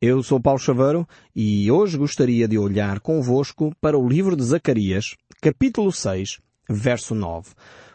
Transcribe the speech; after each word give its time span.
Eu 0.00 0.22
sou 0.22 0.40
Paulo 0.40 0.60
Chaveiro 0.60 1.04
e 1.34 1.68
hoje 1.72 1.98
gostaria 1.98 2.46
de 2.46 2.56
olhar 2.56 3.00
convosco 3.00 3.74
para 3.80 3.98
o 3.98 4.08
livro 4.08 4.36
de 4.36 4.44
Zacarias, 4.44 5.16
capítulo 5.42 5.90
6, 5.90 6.38
verso 6.70 7.16
9. 7.16 7.48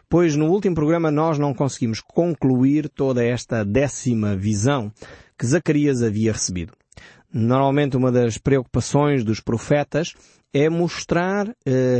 Pois 0.09 0.35
no 0.35 0.47
último 0.47 0.75
programa 0.75 1.09
nós 1.09 1.39
não 1.39 1.53
conseguimos 1.53 2.01
concluir 2.01 2.89
toda 2.89 3.23
esta 3.23 3.63
décima 3.63 4.35
visão 4.35 4.91
que 5.39 5.45
Zacarias 5.45 6.03
havia 6.03 6.33
recebido. 6.33 6.73
Normalmente 7.31 7.95
uma 7.95 8.11
das 8.11 8.37
preocupações 8.37 9.23
dos 9.23 9.39
profetas 9.39 10.13
é 10.53 10.69
mostrar 10.69 11.47
uh, 11.47 11.53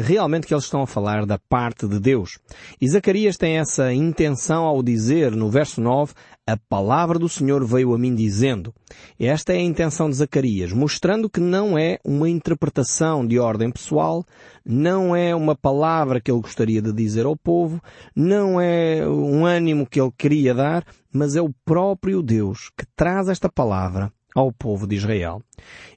realmente 0.04 0.46
que 0.46 0.54
eles 0.54 0.66
estão 0.66 0.84
a 0.84 0.88
falar 0.88 1.26
da 1.26 1.40
parte 1.40 1.88
de 1.88 2.00
Deus. 2.00 2.38
E 2.80 2.88
Zacarias 2.88 3.36
tem 3.36 3.58
essa 3.58 3.92
intenção 3.92 4.66
ao 4.66 4.84
dizer 4.84 5.32
no 5.32 5.50
verso 5.50 5.82
9, 5.82 6.14
a 6.46 6.58
palavra 6.58 7.18
do 7.18 7.30
Senhor 7.30 7.66
veio 7.66 7.94
a 7.94 7.98
mim 7.98 8.14
dizendo. 8.14 8.74
Esta 9.18 9.54
é 9.54 9.58
a 9.58 9.62
intenção 9.62 10.10
de 10.10 10.18
Zacarias, 10.18 10.74
mostrando 10.74 11.30
que 11.30 11.40
não 11.40 11.78
é 11.78 12.00
uma 12.04 12.30
interpretação 12.30 13.26
de 13.26 13.40
ordem 13.40 13.72
pessoal, 13.72 14.26
não 14.66 15.16
é 15.16 15.34
uma 15.34 15.56
palavra 15.56 16.20
que 16.20 16.30
ele 16.30 16.42
gostaria 16.42 16.82
de 16.82 16.92
dizer 16.92 17.26
ao 17.26 17.38
povo, 17.38 17.82
não 18.16 18.60
é 18.60 19.08
um 19.08 19.46
ânimo 19.46 19.88
que 19.88 20.02
ele 20.02 20.12
queria 20.18 20.54
dar, 20.54 20.86
mas 21.12 21.36
é 21.36 21.42
o 21.42 21.54
próprio 21.64 22.22
Deus 22.22 22.70
que 22.78 22.86
traz 22.96 23.30
esta 23.30 23.48
palavra 23.50 24.12
ao 24.36 24.52
povo 24.52 24.86
de 24.86 24.96
Israel. 24.96 25.42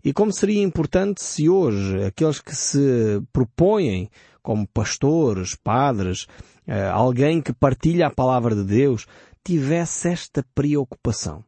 E 0.05 0.13
como 0.13 0.33
seria 0.33 0.63
importante 0.63 1.25
se 1.25 1.49
hoje 1.49 2.05
aqueles 2.05 2.41
que 2.41 2.55
se 2.55 3.21
propõem 3.33 4.09
como 4.43 4.69
pastores, 4.69 5.57
padres, 5.57 6.29
eh, 6.69 6.89
alguém 6.89 7.41
que 7.43 7.53
partilha 7.53 8.07
a 8.07 8.15
palavra 8.15 8.55
de 8.55 8.63
Deus, 8.63 9.07
tivesse 9.53 10.09
esta 10.09 10.45
preocupação 10.55 11.45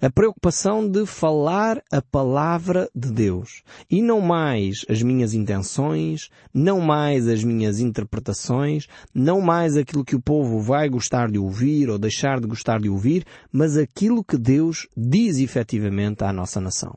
a 0.00 0.08
preocupação 0.08 0.88
de 0.88 1.04
falar 1.06 1.82
a 1.90 2.00
palavra 2.00 2.88
de 2.94 3.10
Deus. 3.10 3.62
E 3.90 4.00
não 4.00 4.20
mais 4.20 4.84
as 4.88 5.02
minhas 5.02 5.34
intenções, 5.34 6.30
não 6.54 6.80
mais 6.80 7.26
as 7.26 7.42
minhas 7.42 7.80
interpretações, 7.80 8.86
não 9.12 9.40
mais 9.40 9.76
aquilo 9.76 10.04
que 10.04 10.14
o 10.14 10.20
povo 10.20 10.60
vai 10.60 10.88
gostar 10.88 11.30
de 11.30 11.38
ouvir 11.38 11.90
ou 11.90 11.98
deixar 11.98 12.40
de 12.40 12.46
gostar 12.46 12.80
de 12.80 12.88
ouvir, 12.88 13.24
mas 13.50 13.76
aquilo 13.76 14.22
que 14.22 14.38
Deus 14.38 14.86
diz 14.96 15.38
efetivamente 15.38 16.22
à 16.22 16.32
nossa 16.32 16.60
nação. 16.60 16.96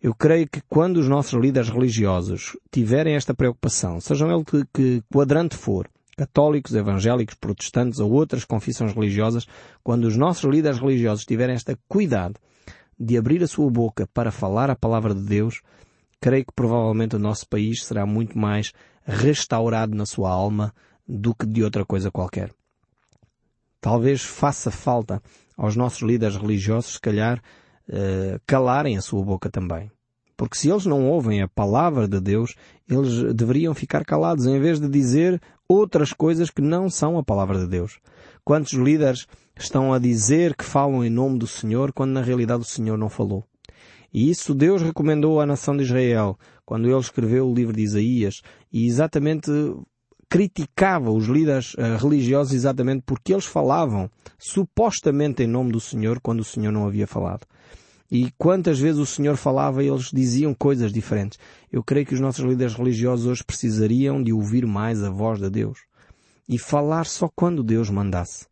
Eu 0.00 0.14
creio 0.14 0.46
que 0.46 0.60
quando 0.68 0.98
os 0.98 1.08
nossos 1.08 1.40
líderes 1.40 1.70
religiosos 1.70 2.56
tiverem 2.70 3.14
esta 3.14 3.34
preocupação, 3.34 4.00
sejam 4.00 4.30
ele 4.30 4.44
que, 4.44 4.64
que 4.72 5.02
quadrante 5.10 5.56
for, 5.56 5.88
católicos, 6.18 6.74
evangélicos, 6.74 7.36
protestantes 7.36 8.00
ou 8.00 8.10
outras 8.10 8.44
confissões 8.44 8.92
religiosas, 8.92 9.46
quando 9.84 10.04
os 10.04 10.16
nossos 10.16 10.50
líderes 10.50 10.80
religiosos 10.80 11.24
tiverem 11.24 11.54
esta 11.54 11.78
cuidado 11.86 12.40
de 12.98 13.16
abrir 13.16 13.40
a 13.40 13.46
sua 13.46 13.70
boca 13.70 14.04
para 14.12 14.32
falar 14.32 14.68
a 14.68 14.74
palavra 14.74 15.14
de 15.14 15.22
Deus, 15.22 15.62
creio 16.20 16.44
que 16.44 16.52
provavelmente 16.52 17.14
o 17.14 17.20
nosso 17.20 17.48
país 17.48 17.84
será 17.84 18.04
muito 18.04 18.36
mais 18.36 18.72
restaurado 19.04 19.94
na 19.94 20.04
sua 20.04 20.28
alma 20.28 20.74
do 21.06 21.32
que 21.32 21.46
de 21.46 21.62
outra 21.62 21.84
coisa 21.84 22.10
qualquer. 22.10 22.50
Talvez 23.80 24.20
faça 24.20 24.72
falta 24.72 25.22
aos 25.56 25.76
nossos 25.76 26.02
líderes 26.02 26.34
religiosos, 26.34 26.94
se 26.94 27.00
calhar, 27.00 27.40
uh, 27.88 28.40
calarem 28.44 28.96
a 28.96 29.00
sua 29.00 29.22
boca 29.22 29.48
também. 29.48 29.88
Porque 30.36 30.56
se 30.56 30.68
eles 30.68 30.84
não 30.84 31.08
ouvem 31.08 31.42
a 31.42 31.48
palavra 31.48 32.08
de 32.08 32.20
Deus, 32.20 32.56
eles 32.88 33.34
deveriam 33.34 33.72
ficar 33.72 34.04
calados 34.04 34.46
em 34.46 34.58
vez 34.60 34.80
de 34.80 34.88
dizer 34.88 35.40
outras 35.68 36.12
coisas 36.12 36.50
que 36.50 36.62
não 36.62 36.88
são 36.88 37.18
a 37.18 37.22
palavra 37.22 37.58
de 37.58 37.66
Deus. 37.66 37.98
Quantos 38.44 38.72
líderes 38.72 39.26
estão 39.58 39.92
a 39.92 39.98
dizer 39.98 40.56
que 40.56 40.64
falam 40.64 41.04
em 41.04 41.10
nome 41.10 41.38
do 41.38 41.46
Senhor 41.46 41.92
quando 41.92 42.12
na 42.12 42.22
realidade 42.22 42.62
o 42.62 42.66
Senhor 42.66 42.96
não 42.96 43.10
falou? 43.10 43.44
E 44.12 44.30
isso 44.30 44.54
Deus 44.54 44.80
recomendou 44.80 45.40
à 45.40 45.44
nação 45.44 45.76
de 45.76 45.82
Israel 45.82 46.38
quando 46.64 46.88
ele 46.88 46.98
escreveu 46.98 47.46
o 47.46 47.54
livro 47.54 47.74
de 47.74 47.82
Isaías 47.82 48.40
e 48.72 48.86
exatamente 48.86 49.50
criticava 50.30 51.10
os 51.10 51.26
líderes 51.26 51.74
uh, 51.74 51.96
religiosos 52.00 52.52
exatamente 52.52 53.02
porque 53.04 53.32
eles 53.32 53.46
falavam 53.46 54.10
supostamente 54.38 55.42
em 55.42 55.46
nome 55.46 55.72
do 55.72 55.80
Senhor 55.80 56.20
quando 56.20 56.40
o 56.40 56.44
Senhor 56.44 56.72
não 56.72 56.86
havia 56.86 57.06
falado. 57.06 57.46
E 58.10 58.30
quantas 58.38 58.78
vezes 58.78 58.98
o 58.98 59.06
Senhor 59.06 59.36
falava 59.36 59.84
e 59.84 59.88
eles 59.88 60.10
diziam 60.10 60.54
coisas 60.54 60.92
diferentes. 60.92 61.38
Eu 61.70 61.82
creio 61.82 62.06
que 62.06 62.14
os 62.14 62.20
nossos 62.20 62.44
líderes 62.44 62.74
religiosos 62.74 63.26
hoje 63.26 63.44
precisariam 63.44 64.22
de 64.22 64.32
ouvir 64.32 64.66
mais 64.66 65.02
a 65.02 65.10
voz 65.10 65.38
de 65.38 65.50
Deus. 65.50 65.80
E 66.48 66.58
falar 66.58 67.04
só 67.04 67.28
quando 67.28 67.62
Deus 67.62 67.90
mandasse. 67.90 68.46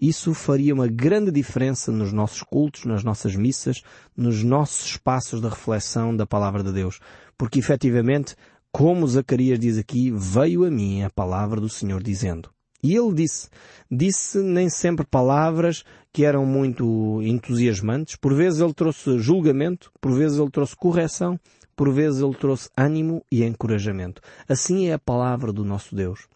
Isso 0.00 0.32
faria 0.34 0.74
uma 0.74 0.88
grande 0.88 1.30
diferença 1.30 1.92
nos 1.92 2.12
nossos 2.12 2.42
cultos, 2.42 2.84
nas 2.84 3.04
nossas 3.04 3.36
missas, 3.36 3.82
nos 4.16 4.42
nossos 4.42 4.86
espaços 4.86 5.40
de 5.40 5.48
reflexão 5.48 6.16
da 6.16 6.26
palavra 6.26 6.62
de 6.62 6.72
Deus. 6.72 6.98
Porque 7.36 7.58
efetivamente, 7.58 8.34
como 8.72 9.06
Zacarias 9.06 9.58
diz 9.58 9.78
aqui, 9.78 10.10
veio 10.10 10.64
a 10.64 10.70
mim 10.70 11.02
a 11.02 11.10
palavra 11.10 11.60
do 11.60 11.68
Senhor 11.68 12.02
dizendo. 12.02 12.50
E 12.82 12.94
ele 12.94 13.14
disse, 13.14 13.48
disse 13.90 14.38
nem 14.38 14.68
sempre 14.68 15.06
palavras 15.06 15.84
que 16.14 16.24
eram 16.24 16.46
muito 16.46 17.20
entusiasmantes. 17.22 18.14
Por 18.14 18.32
vezes 18.32 18.60
ele 18.60 18.72
trouxe 18.72 19.18
julgamento, 19.18 19.90
por 20.00 20.12
vezes 20.12 20.38
ele 20.38 20.48
trouxe 20.48 20.76
correção, 20.76 21.38
por 21.74 21.92
vezes 21.92 22.22
ele 22.22 22.36
trouxe 22.36 22.70
ânimo 22.76 23.24
e 23.32 23.42
encorajamento. 23.42 24.22
Assim 24.48 24.86
é 24.86 24.92
a 24.92 24.98
palavra 24.98 25.52
do 25.52 25.64
nosso 25.64 25.92
Deus. 25.92 26.28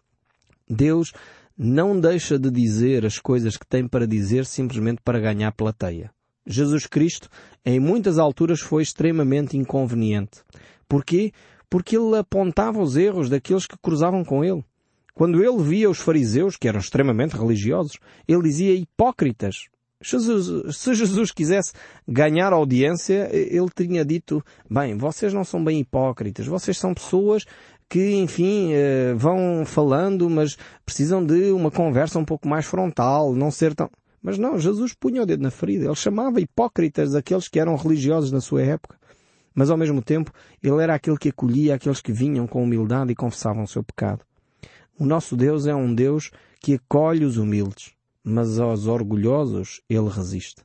Deus 0.69 1.13
não 1.57 1.97
deixa 1.97 2.37
de 2.37 2.51
dizer 2.51 3.05
as 3.05 3.19
coisas 3.19 3.55
que 3.55 3.65
tem 3.65 3.87
para 3.87 4.05
dizer 4.05 4.45
simplesmente 4.45 5.01
para 5.01 5.17
ganhar 5.17 5.53
plateia. 5.53 6.11
Jesus 6.45 6.85
Cristo, 6.85 7.29
em 7.65 7.79
muitas 7.79 8.19
alturas, 8.19 8.59
foi 8.59 8.83
extremamente 8.83 9.55
inconveniente. 9.55 10.41
Porquê? 10.89 11.31
Porque 11.69 11.95
ele 11.95 12.17
apontava 12.17 12.81
os 12.81 12.97
erros 12.97 13.29
daqueles 13.29 13.65
que 13.65 13.77
cruzavam 13.77 14.25
com 14.25 14.43
ele. 14.43 14.63
Quando 15.19 15.43
ele 15.43 15.61
via 15.61 15.89
os 15.89 15.99
fariseus, 15.99 16.55
que 16.55 16.65
eram 16.65 16.79
extremamente 16.79 17.35
religiosos, 17.35 17.99
ele 18.25 18.41
dizia 18.41 18.73
hipócritas. 18.73 19.67
Jesus, 20.01 20.77
se 20.77 20.93
Jesus 20.93 21.29
quisesse 21.33 21.73
ganhar 22.07 22.53
audiência, 22.53 23.29
ele 23.33 23.67
tinha 23.75 24.05
dito, 24.05 24.41
bem, 24.71 24.97
vocês 24.97 25.33
não 25.33 25.43
são 25.43 25.61
bem 25.61 25.81
hipócritas, 25.81 26.47
vocês 26.47 26.77
são 26.77 26.93
pessoas 26.93 27.43
que, 27.89 28.15
enfim, 28.15 28.71
eh, 28.71 29.13
vão 29.13 29.65
falando, 29.65 30.29
mas 30.29 30.57
precisam 30.85 31.21
de 31.21 31.51
uma 31.51 31.69
conversa 31.69 32.17
um 32.17 32.23
pouco 32.23 32.47
mais 32.47 32.65
frontal, 32.65 33.35
não 33.35 33.51
ser 33.51 33.75
tão... 33.75 33.89
Mas 34.23 34.37
não, 34.37 34.57
Jesus 34.57 34.93
punha 34.93 35.23
o 35.23 35.25
dedo 35.25 35.43
na 35.43 35.51
ferida. 35.51 35.83
Ele 35.83 35.95
chamava 35.95 36.39
hipócritas 36.39 37.13
aqueles 37.13 37.49
que 37.49 37.59
eram 37.59 37.75
religiosos 37.75 38.31
na 38.31 38.39
sua 38.39 38.61
época. 38.61 38.97
Mas 39.53 39.69
ao 39.69 39.77
mesmo 39.77 40.01
tempo, 40.01 40.31
ele 40.63 40.81
era 40.81 40.95
aquele 40.95 41.17
que 41.17 41.27
acolhia 41.27 41.75
aqueles 41.75 41.99
que 41.99 42.13
vinham 42.13 42.47
com 42.47 42.63
humildade 42.63 43.11
e 43.11 43.15
confessavam 43.15 43.63
o 43.63 43.67
seu 43.67 43.83
pecado. 43.83 44.28
O 44.99 45.05
nosso 45.05 45.37
Deus 45.37 45.65
é 45.65 45.73
um 45.73 45.95
Deus 45.95 46.29
que 46.59 46.73
acolhe 46.73 47.23
os 47.23 47.37
humildes, 47.37 47.93
mas 48.21 48.59
aos 48.59 48.85
orgulhosos 48.85 49.79
ele 49.89 50.09
resiste. 50.09 50.61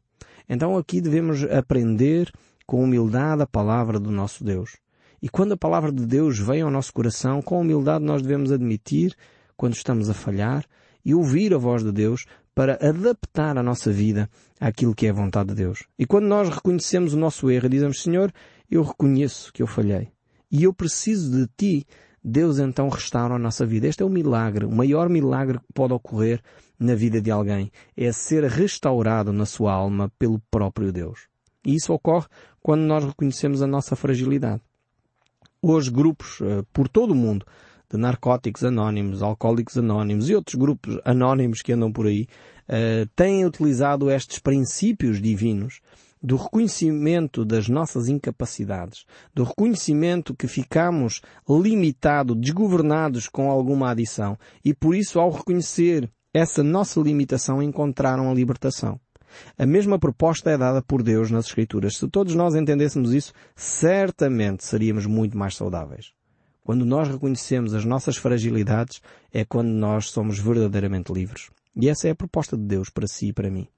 Então 0.49 0.77
aqui 0.77 1.01
devemos 1.01 1.45
aprender 1.45 2.33
com 2.67 2.83
humildade 2.83 3.43
a 3.43 3.47
palavra 3.47 4.01
do 4.01 4.11
nosso 4.11 4.43
Deus. 4.43 4.77
E 5.23 5.29
quando 5.29 5.53
a 5.53 5.57
palavra 5.57 5.93
de 5.93 6.05
Deus 6.05 6.37
vem 6.37 6.63
ao 6.63 6.71
nosso 6.71 6.93
coração, 6.93 7.41
com 7.41 7.61
humildade 7.61 8.05
nós 8.05 8.23
devemos 8.23 8.51
admitir 8.51 9.15
quando 9.57 9.75
estamos 9.75 10.11
a 10.11 10.15
falhar 10.15 10.65
e 11.05 11.15
ouvir 11.15 11.55
a 11.55 11.59
voz 11.59 11.85
de 11.85 11.93
Deus 11.93 12.27
para 12.57 12.77
adaptar 12.83 13.57
a 13.57 13.63
nossa 13.63 13.93
vida 13.93 14.29
àquilo 14.59 14.97
que 14.97 15.07
é 15.07 15.11
a 15.11 15.15
vontade 15.15 15.51
de 15.51 15.55
Deus. 15.55 15.85
E 15.97 16.05
quando 16.05 16.25
nós 16.25 16.49
reconhecemos 16.49 17.15
o 17.15 17.19
nosso 17.19 17.49
erro 17.53 17.67
e 17.67 17.71
dizemos, 17.71 18.03
Senhor, 18.03 18.33
eu 18.69 18.83
reconheço 18.83 19.53
que 19.53 19.63
eu 19.63 19.67
falhei 19.69 20.09
e 20.51 20.65
eu 20.65 20.75
preciso 20.75 21.31
de 21.31 21.49
Ti 21.57 21.87
Deus 22.25 22.59
então 22.59 22.89
restaura 22.89 23.35
a 23.35 23.39
nossa 23.39 23.67
vida. 23.67 23.87
Este 23.87 24.03
é 24.03 24.07
o 24.07 24.09
milagre, 24.09 24.65
o 24.65 24.71
maior 24.71 25.11
milagre 25.11 25.59
que 25.59 25.73
pode 25.75 25.93
ocorrer 25.93 26.41
na 26.79 26.95
vida 26.95 27.21
de 27.21 27.31
alguém. 27.31 27.71
É 27.95 28.11
ser 28.13 28.45
restaurado 28.45 29.31
na 29.31 29.45
sua 29.45 29.75
alma 29.75 30.11
pelo 30.19 30.41
próprio 30.51 30.91
Deus. 30.91 31.29
E 31.67 31.75
isso 31.75 31.93
ocorre 31.93 32.27
quando 32.63 32.81
nós 32.81 33.05
reconhecemos 33.05 33.61
a 33.61 33.67
nossa 33.67 33.95
fragilidade. 33.95 34.63
Hoje, 35.61 35.91
grupos 35.91 36.41
uh, 36.41 36.65
por 36.73 36.89
todo 36.89 37.11
o 37.11 37.15
mundo 37.15 37.45
de 37.91 37.99
narcóticos 37.99 38.65
anónimos, 38.65 39.23
alcoólicos 39.23 39.77
anónimos 39.77 40.31
e 40.31 40.35
outros 40.35 40.55
grupos 40.55 40.99
anónimos 41.05 41.61
que 41.61 41.73
andam 41.73 41.93
por 41.93 42.07
aí, 42.07 42.27
uh, 42.69 43.07
têm 43.15 43.45
utilizado 43.45 44.11
estes 44.11 44.39
princípios 44.39 45.21
divinos 45.21 45.81
do 46.25 46.37
reconhecimento 46.37 47.45
das 47.45 47.69
nossas 47.69 48.09
incapacidades, 48.09 49.05
do 49.35 49.45
reconhecimento 49.45 50.35
que 50.35 50.49
ficamos 50.49 51.21
limitados, 51.47 52.35
desgovernados 52.41 53.29
com 53.29 53.51
alguma 53.51 53.91
adição 53.91 54.39
e 54.65 54.73
por 54.73 54.95
isso 54.95 55.21
ao 55.21 55.31
reconhecer 55.31 56.11
essa 56.33 56.63
nossa 56.63 56.99
limitação 56.99 57.63
encontraram 57.63 58.31
a 58.31 58.35
libertação. 58.35 58.99
A 59.59 59.67
mesma 59.67 59.99
proposta 59.99 60.51
é 60.51 60.57
dada 60.57 60.81
por 60.81 61.03
Deus 61.03 61.31
nas 61.31 61.47
Escrituras. 61.47 61.99
Se 61.99 62.09
todos 62.09 62.35
nós 62.35 62.55
entendêssemos 62.55 63.13
isso, 63.13 63.35
certamente 63.55 64.65
seríamos 64.65 65.05
muito 65.05 65.37
mais 65.37 65.55
saudáveis. 65.55 66.13
Quando 66.63 66.87
nós 66.87 67.07
reconhecemos 67.07 67.75
as 67.75 67.85
nossas 67.85 68.17
fragilidades, 68.17 69.03
é 69.31 69.45
quando 69.45 69.69
nós 69.69 70.09
somos 70.09 70.39
verdadeiramente 70.39 71.13
livres. 71.13 71.51
E 71.77 71.91
essa 71.91 72.09
é 72.09 72.13
a 72.13 72.17
proposta 72.17 72.57
de 72.57 72.65
Deus 72.65 72.89
para 72.89 73.07
si 73.07 73.29
e 73.29 73.33
para 73.33 73.51
mim. 73.51 73.69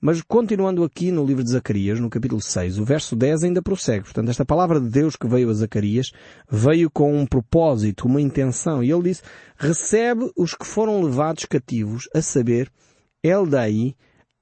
Mas 0.00 0.20
continuando 0.20 0.82
aqui 0.82 1.12
no 1.12 1.24
livro 1.24 1.44
de 1.44 1.50
Zacarias, 1.50 2.00
no 2.00 2.10
capítulo 2.10 2.40
6, 2.40 2.80
o 2.80 2.84
verso 2.84 3.14
10 3.14 3.44
ainda 3.44 3.62
prossegue. 3.62 4.02
Portanto, 4.02 4.30
esta 4.30 4.44
palavra 4.44 4.80
de 4.80 4.88
Deus 4.88 5.14
que 5.14 5.28
veio 5.28 5.48
a 5.48 5.54
Zacarias 5.54 6.10
veio 6.50 6.90
com 6.90 7.16
um 7.16 7.24
propósito, 7.24 8.08
uma 8.08 8.20
intenção. 8.20 8.82
E 8.82 8.90
ele 8.90 9.04
disse, 9.04 9.22
recebe 9.56 10.28
os 10.36 10.54
que 10.54 10.66
foram 10.66 11.00
levados 11.02 11.44
cativos, 11.44 12.08
a 12.12 12.20
saber, 12.20 12.68
Eldai, 13.22 13.94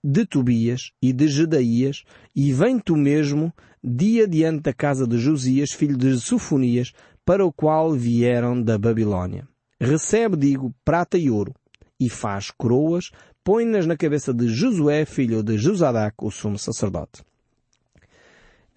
de 0.03 0.25
Tobias 0.25 0.93
e 1.03 1.13
de 1.13 1.29
Gedaías, 1.29 2.05
e 2.35 2.55
vem 2.55 2.79
tu 2.79 2.97
mesmo, 2.97 3.53
dia 3.85 4.27
diante 4.27 4.63
da 4.63 4.73
casa 4.73 5.07
de 5.07 5.19
Josias, 5.19 5.73
filho 5.73 5.99
de 5.99 6.19
Sofonias, 6.19 6.93
para 7.23 7.45
o 7.45 7.53
qual 7.53 7.93
vieram 7.93 8.63
da 8.63 8.79
Babilônia. 8.79 9.47
Recebe, 9.79 10.39
digo, 10.39 10.75
prata 10.83 11.19
e 11.19 11.31
ouro, 11.31 11.55
e 12.01 12.09
faz 12.09 12.51
coroas 12.51 13.11
põe-nas 13.45 13.87
na 13.87 13.97
cabeça 13.97 14.33
de 14.33 14.49
Josué, 14.49 15.05
filho 15.05 15.43
de 15.43 15.57
Josadac, 15.57 16.15
o 16.21 16.31
sumo 16.31 16.59
sacerdote. 16.59 17.23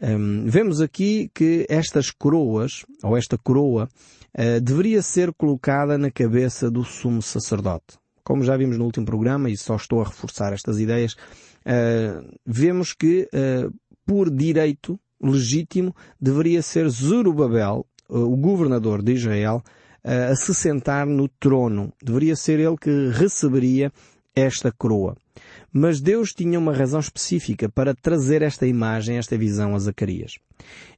Um, 0.02 0.46
vemos 0.46 0.82
aqui 0.82 1.30
que 1.34 1.66
estas 1.70 2.12
coroas, 2.12 2.86
ou 3.02 3.16
esta 3.16 3.38
coroa, 3.38 3.88
uh, 4.38 4.62
deveria 4.62 5.02
ser 5.02 5.34
colocada 5.34 5.98
na 5.98 6.12
cabeça 6.12 6.70
do 6.70 6.84
sumo 6.84 7.22
sacerdote. 7.22 7.98
Como 8.24 8.44
já 8.44 8.58
vimos 8.58 8.78
no 8.78 8.86
último 8.86 9.06
programa, 9.06 9.50
e 9.50 9.58
só 9.58 9.76
estou 9.76 10.02
a 10.02 10.06
reforçar 10.06 10.52
estas 10.52 10.80
ideias, 10.80 11.14
uh, 11.14 12.38
vemos 12.46 12.94
que, 12.94 13.30
uh, 13.34 13.74
por 14.06 14.30
direito 14.30 15.00
legítimo, 15.22 15.96
deveria 16.20 16.62
ser 16.62 16.90
Zorobabel, 16.90 17.86
o 18.10 18.36
governador 18.36 19.02
de 19.02 19.14
Israel, 19.14 19.64
a 20.04 20.36
se 20.36 20.54
sentar 20.54 21.08
no 21.08 21.30
trono. 21.30 21.94
Deveria 22.04 22.36
ser 22.36 22.60
ele 22.60 22.76
que 22.76 23.08
receberia 23.14 23.90
esta 24.36 24.72
coroa. 24.72 25.16
Mas 25.72 26.00
Deus 26.00 26.34
tinha 26.34 26.60
uma 26.60 26.74
razão 26.74 27.00
específica 27.00 27.68
para 27.68 27.96
trazer 27.96 28.42
esta 28.42 28.68
imagem, 28.68 29.18
esta 29.18 29.38
visão 29.38 29.76
a 29.76 29.80
Zacarias. 29.80 30.38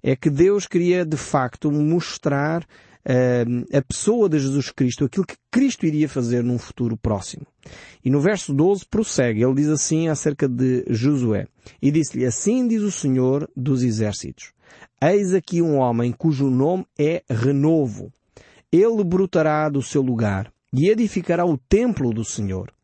É 0.03 0.15
que 0.15 0.29
Deus 0.29 0.67
queria 0.67 1.05
de 1.05 1.17
facto 1.17 1.71
mostrar 1.71 2.63
uh, 2.63 3.77
a 3.77 3.81
pessoa 3.81 4.27
de 4.27 4.39
Jesus 4.39 4.69
Cristo, 4.71 5.05
aquilo 5.05 5.25
que 5.25 5.37
Cristo 5.49 5.85
iria 5.85 6.09
fazer 6.09 6.43
num 6.43 6.57
futuro 6.57 6.97
próximo. 6.97 7.45
E 8.03 8.09
no 8.09 8.19
verso 8.19 8.53
12 8.53 8.85
prossegue, 8.85 9.43
ele 9.43 9.55
diz 9.55 9.69
assim 9.69 10.09
acerca 10.09 10.47
de 10.47 10.83
Josué. 10.89 11.47
E 11.81 11.91
disse-lhe, 11.91 12.25
assim 12.25 12.67
diz 12.67 12.81
o 12.81 12.91
Senhor 12.91 13.49
dos 13.55 13.83
Exércitos. 13.83 14.51
Eis 15.01 15.33
aqui 15.33 15.61
um 15.61 15.77
homem 15.77 16.11
cujo 16.11 16.49
nome 16.49 16.85
é 16.97 17.23
Renovo. 17.29 18.11
Ele 18.71 19.03
brotará 19.03 19.69
do 19.69 19.81
seu 19.81 20.01
lugar 20.01 20.51
e 20.73 20.89
edificará 20.89 21.45
o 21.45 21.57
templo 21.57 22.13
do 22.13 22.25
Senhor 22.25 22.74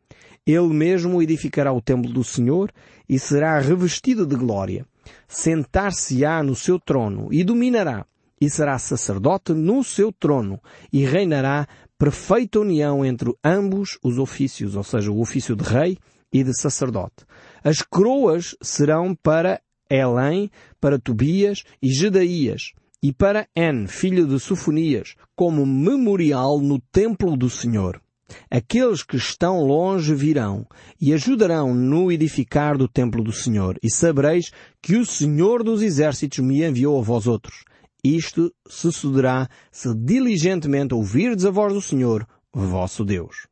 ele 0.45 0.73
mesmo 0.73 1.21
edificará 1.21 1.71
o 1.71 1.81
templo 1.81 2.11
do 2.11 2.23
Senhor 2.23 2.71
e 3.07 3.19
será 3.19 3.59
revestido 3.59 4.25
de 4.25 4.35
glória. 4.35 4.85
Sentar-se-á 5.27 6.41
no 6.43 6.55
seu 6.55 6.79
trono 6.79 7.29
e 7.31 7.43
dominará, 7.43 8.05
e 8.39 8.49
será 8.49 8.79
sacerdote 8.79 9.53
no 9.53 9.83
seu 9.83 10.11
trono 10.11 10.59
e 10.91 11.05
reinará 11.05 11.67
perfeita 11.97 12.59
união 12.59 13.05
entre 13.05 13.31
ambos 13.43 13.99
os 14.03 14.17
ofícios, 14.17 14.75
ou 14.75 14.83
seja, 14.83 15.11
o 15.11 15.21
ofício 15.21 15.55
de 15.55 15.63
rei 15.63 15.97
e 16.33 16.44
de 16.44 16.59
sacerdote. 16.59 17.25
As 17.63 17.81
coroas 17.83 18.55
serão 18.61 19.13
para 19.13 19.61
Elém, 19.89 20.49
para 20.79 20.97
Tobias 20.97 21.63
e 21.81 21.89
Gedaías, 21.94 22.71
e 23.03 23.11
para 23.11 23.47
En, 23.55 23.87
filho 23.87 24.25
de 24.25 24.39
Sofonias, 24.39 25.15
como 25.35 25.65
memorial 25.65 26.59
no 26.59 26.79
templo 26.79 27.35
do 27.35 27.49
Senhor. 27.49 28.01
Aqueles 28.50 29.04
que 29.04 29.18
estão 29.18 29.62
longe 29.62 30.13
virão 30.13 30.66
e 31.00 31.13
ajudarão 31.13 31.74
no 31.74 32.12
edificar 32.12 32.78
do 32.78 32.88
templo 32.88 33.24
do 33.24 33.31
Senhor, 33.31 33.78
e 33.81 33.92
sabereis 33.92 34.51
que 34.81 34.95
o 34.95 35.06
Senhor 35.06 35.63
dos 35.63 35.81
Exércitos 35.81 36.39
me 36.39 36.63
enviou 36.63 37.00
a 37.00 37.01
vós 37.01 37.28
outros. 37.28 37.63
Isto 38.04 38.51
sucederá 38.68 39.48
se 39.72 39.94
diligentemente 39.94 40.94
ouvirdes 40.94 41.45
a 41.45 41.51
voz 41.51 41.74
do 41.74 41.81
Senhor, 41.81 42.28
vosso 42.51 43.06
Deus. 43.06 43.51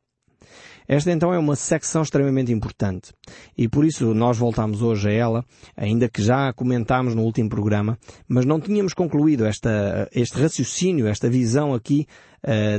Esta 0.88 1.12
então 1.12 1.32
é 1.32 1.38
uma 1.38 1.54
secção 1.54 2.02
extremamente 2.02 2.50
importante 2.50 3.12
e 3.56 3.68
por 3.68 3.84
isso 3.84 4.12
nós 4.12 4.36
voltamos 4.36 4.82
hoje 4.82 5.08
a 5.08 5.12
ela, 5.12 5.44
ainda 5.76 6.08
que 6.08 6.20
já 6.20 6.52
comentámos 6.52 7.14
no 7.14 7.22
último 7.22 7.48
programa, 7.48 7.96
mas 8.26 8.44
não 8.44 8.58
tínhamos 8.58 8.92
concluído 8.92 9.46
esta, 9.46 10.08
este 10.12 10.36
raciocínio, 10.42 11.06
esta 11.06 11.30
visão 11.30 11.72
aqui 11.72 12.08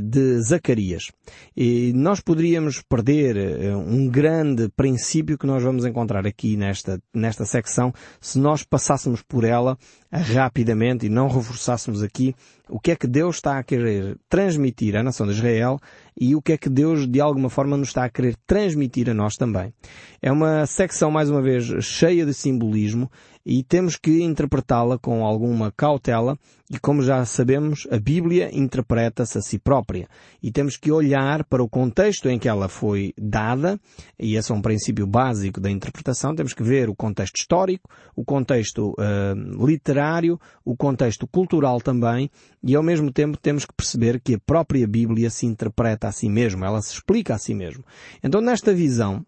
de 0.01 0.41
Zacarias. 0.41 1.11
E 1.55 1.93
nós 1.93 2.19
poderíamos 2.19 2.81
perder 2.81 3.37
uh, 3.37 3.77
um 3.77 4.07
grande 4.09 4.69
princípio 4.69 5.37
que 5.37 5.45
nós 5.45 5.63
vamos 5.63 5.85
encontrar 5.85 6.25
aqui 6.25 6.57
nesta, 6.57 6.99
nesta 7.13 7.45
secção 7.45 7.93
se 8.19 8.39
nós 8.39 8.63
passássemos 8.63 9.21
por 9.21 9.43
ela 9.43 9.77
rapidamente 10.11 11.05
e 11.05 11.09
não 11.09 11.27
reforçássemos 11.27 12.03
aqui 12.03 12.35
o 12.69 12.79
que 12.79 12.91
é 12.91 12.95
que 12.95 13.07
Deus 13.07 13.35
está 13.35 13.57
a 13.57 13.63
querer 13.63 14.17
transmitir 14.29 14.95
à 14.95 15.03
nação 15.03 15.25
de 15.27 15.33
Israel 15.33 15.79
e 16.19 16.35
o 16.35 16.41
que 16.41 16.53
é 16.53 16.57
que 16.57 16.69
Deus 16.69 17.07
de 17.07 17.19
alguma 17.19 17.49
forma 17.49 17.77
nos 17.77 17.89
está 17.89 18.05
a 18.05 18.09
querer 18.09 18.35
transmitir 18.47 19.09
a 19.09 19.13
nós 19.13 19.35
também. 19.35 19.73
É 20.21 20.31
uma 20.31 20.65
secção, 20.65 21.11
mais 21.11 21.29
uma 21.29 21.41
vez, 21.41 21.65
cheia 21.83 22.25
de 22.25 22.33
simbolismo 22.33 23.09
e 23.45 23.63
temos 23.63 23.95
que 23.95 24.21
interpretá-la 24.21 24.97
com 24.97 25.25
alguma 25.25 25.71
cautela 25.71 26.37
e 26.73 26.79
como 26.79 27.01
já 27.01 27.25
sabemos, 27.25 27.85
a 27.91 27.99
Bíblia 27.99 28.49
interpreta-se 28.53 29.37
a 29.37 29.41
si 29.41 29.59
própria 29.59 30.07
e 30.41 30.51
temos 30.51 30.77
que 30.77 30.89
olhar 30.89 31.43
para 31.43 31.61
o 31.61 31.67
contexto 31.67 32.29
em 32.29 32.39
que 32.39 32.47
ela 32.47 32.69
foi 32.69 33.13
dada 33.17 33.77
e 34.17 34.37
esse 34.37 34.53
é 34.53 34.55
um 34.55 34.61
princípio 34.61 35.05
básico 35.05 35.59
da 35.59 35.69
interpretação. 35.69 36.33
Temos 36.33 36.53
que 36.53 36.63
ver 36.63 36.89
o 36.89 36.95
contexto 36.95 37.35
histórico, 37.35 37.89
o 38.15 38.23
contexto 38.23 38.91
uh, 38.91 39.65
literário, 39.65 40.39
o 40.63 40.77
contexto 40.77 41.27
cultural 41.27 41.81
também 41.81 42.31
e 42.63 42.73
ao 42.73 42.83
mesmo 42.83 43.11
tempo 43.11 43.37
temos 43.37 43.65
que 43.65 43.73
perceber 43.73 44.21
que 44.21 44.35
a 44.35 44.39
própria 44.39 44.87
Bíblia 44.87 45.29
se 45.29 45.45
interpreta 45.45 46.07
a 46.07 46.11
si 46.13 46.29
mesma, 46.29 46.67
ela 46.67 46.81
se 46.81 46.93
explica 46.93 47.35
a 47.35 47.37
si 47.37 47.53
mesma. 47.53 47.83
Então 48.23 48.39
nesta 48.39 48.73
visão 48.73 49.25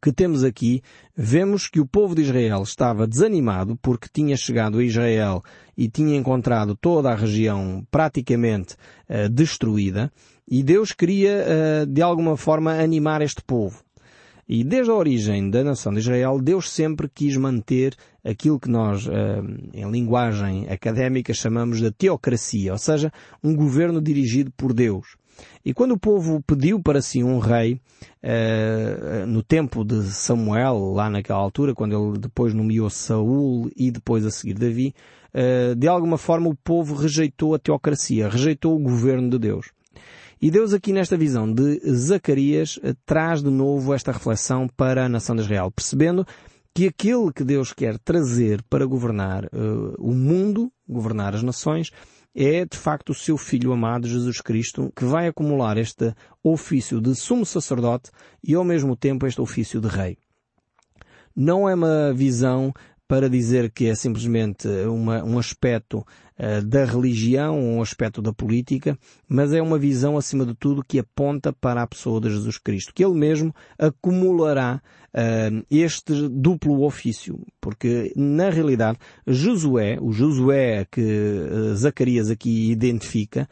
que 0.00 0.12
temos 0.12 0.44
aqui, 0.44 0.82
vemos 1.16 1.68
que 1.68 1.80
o 1.80 1.86
povo 1.86 2.14
de 2.14 2.22
Israel 2.22 2.62
estava 2.62 3.06
desanimado 3.06 3.76
porque 3.82 4.08
tinha 4.12 4.36
chegado 4.36 4.78
a 4.78 4.84
Israel 4.84 5.42
e 5.76 5.88
tinha 5.88 6.16
encontrado 6.16 6.74
toda 6.74 7.10
a 7.10 7.14
região 7.14 7.86
praticamente 7.90 8.74
uh, 9.08 9.28
destruída 9.28 10.10
e 10.50 10.64
Deus 10.64 10.92
queria, 10.92 11.44
uh, 11.44 11.86
de 11.86 12.02
alguma 12.02 12.36
forma, 12.36 12.72
animar 12.72 13.22
este 13.22 13.40
povo. 13.40 13.84
E 14.48 14.64
desde 14.64 14.90
a 14.90 14.94
origem 14.94 15.48
da 15.48 15.62
nação 15.62 15.92
de 15.92 16.00
Israel, 16.00 16.40
Deus 16.42 16.68
sempre 16.68 17.08
quis 17.08 17.36
manter 17.36 17.94
aquilo 18.24 18.58
que 18.58 18.68
nós, 18.68 19.06
uh, 19.06 19.10
em 19.72 19.88
linguagem 19.88 20.68
académica, 20.68 21.32
chamamos 21.32 21.78
de 21.78 21.92
teocracia, 21.92 22.72
ou 22.72 22.78
seja, 22.78 23.12
um 23.44 23.54
governo 23.54 24.02
dirigido 24.02 24.50
por 24.56 24.72
Deus. 24.72 25.19
E 25.64 25.74
quando 25.74 25.92
o 25.92 25.98
povo 25.98 26.42
pediu 26.46 26.80
para 26.80 27.02
si 27.02 27.22
um 27.22 27.38
rei, 27.38 27.80
uh, 28.22 29.26
no 29.26 29.42
tempo 29.42 29.84
de 29.84 30.02
Samuel, 30.04 30.92
lá 30.94 31.10
naquela 31.10 31.38
altura, 31.38 31.74
quando 31.74 31.94
ele 31.94 32.18
depois 32.18 32.54
nomeou 32.54 32.88
Saul 32.88 33.70
e 33.76 33.90
depois 33.90 34.24
a 34.24 34.30
seguir 34.30 34.54
Davi, 34.54 34.94
uh, 35.34 35.74
de 35.74 35.86
alguma 35.86 36.18
forma 36.18 36.48
o 36.48 36.56
povo 36.56 36.94
rejeitou 36.94 37.54
a 37.54 37.58
teocracia, 37.58 38.28
rejeitou 38.28 38.74
o 38.74 38.82
governo 38.82 39.28
de 39.28 39.38
Deus. 39.38 39.70
E 40.40 40.50
Deus 40.50 40.72
aqui 40.72 40.92
nesta 40.92 41.18
visão 41.18 41.52
de 41.52 41.80
Zacarias 41.92 42.78
uh, 42.78 42.94
traz 43.04 43.42
de 43.42 43.50
novo 43.50 43.92
esta 43.92 44.12
reflexão 44.12 44.66
para 44.66 45.04
a 45.04 45.08
nação 45.08 45.36
de 45.36 45.42
Israel, 45.42 45.70
percebendo 45.70 46.26
que 46.74 46.86
aquele 46.86 47.32
que 47.32 47.44
Deus 47.44 47.72
quer 47.72 47.98
trazer 47.98 48.62
para 48.70 48.86
governar 48.86 49.44
o 49.98 50.14
mundo, 50.14 50.70
governar 50.88 51.34
as 51.34 51.42
nações, 51.42 51.90
é 52.34 52.64
de 52.64 52.76
facto 52.76 53.10
o 53.10 53.14
seu 53.14 53.36
Filho 53.36 53.72
amado 53.72 54.08
Jesus 54.08 54.40
Cristo 54.40 54.92
que 54.94 55.04
vai 55.04 55.26
acumular 55.26 55.76
este 55.76 56.14
ofício 56.42 57.00
de 57.00 57.14
sumo 57.14 57.44
sacerdote 57.44 58.10
e 58.42 58.54
ao 58.54 58.64
mesmo 58.64 58.96
tempo 58.96 59.26
este 59.26 59.40
ofício 59.40 59.80
de 59.80 59.88
rei. 59.88 60.18
Não 61.34 61.68
é 61.68 61.74
uma 61.74 62.12
visão 62.12 62.72
para 63.10 63.28
dizer 63.28 63.72
que 63.72 63.86
é 63.86 63.94
simplesmente 63.96 64.68
uma, 64.86 65.24
um 65.24 65.36
aspecto 65.36 65.98
uh, 65.98 66.64
da 66.64 66.84
religião, 66.84 67.58
um 67.58 67.82
aspecto 67.82 68.22
da 68.22 68.32
política, 68.32 68.96
mas 69.28 69.52
é 69.52 69.60
uma 69.60 69.80
visão, 69.80 70.16
acima 70.16 70.46
de 70.46 70.54
tudo, 70.54 70.84
que 70.86 71.00
aponta 71.00 71.52
para 71.52 71.82
a 71.82 71.86
pessoa 71.88 72.20
de 72.20 72.30
Jesus 72.30 72.56
Cristo, 72.56 72.94
que 72.94 73.04
ele 73.04 73.18
mesmo 73.18 73.52
acumulará 73.76 74.80
uh, 75.12 75.66
este 75.68 76.28
duplo 76.28 76.84
ofício, 76.84 77.44
porque 77.60 78.12
na 78.14 78.48
realidade 78.48 78.96
Josué, 79.26 79.98
o 80.00 80.12
Josué 80.12 80.86
que 80.88 81.02
uh, 81.02 81.74
Zacarias 81.74 82.30
aqui 82.30 82.70
identifica, 82.70 83.48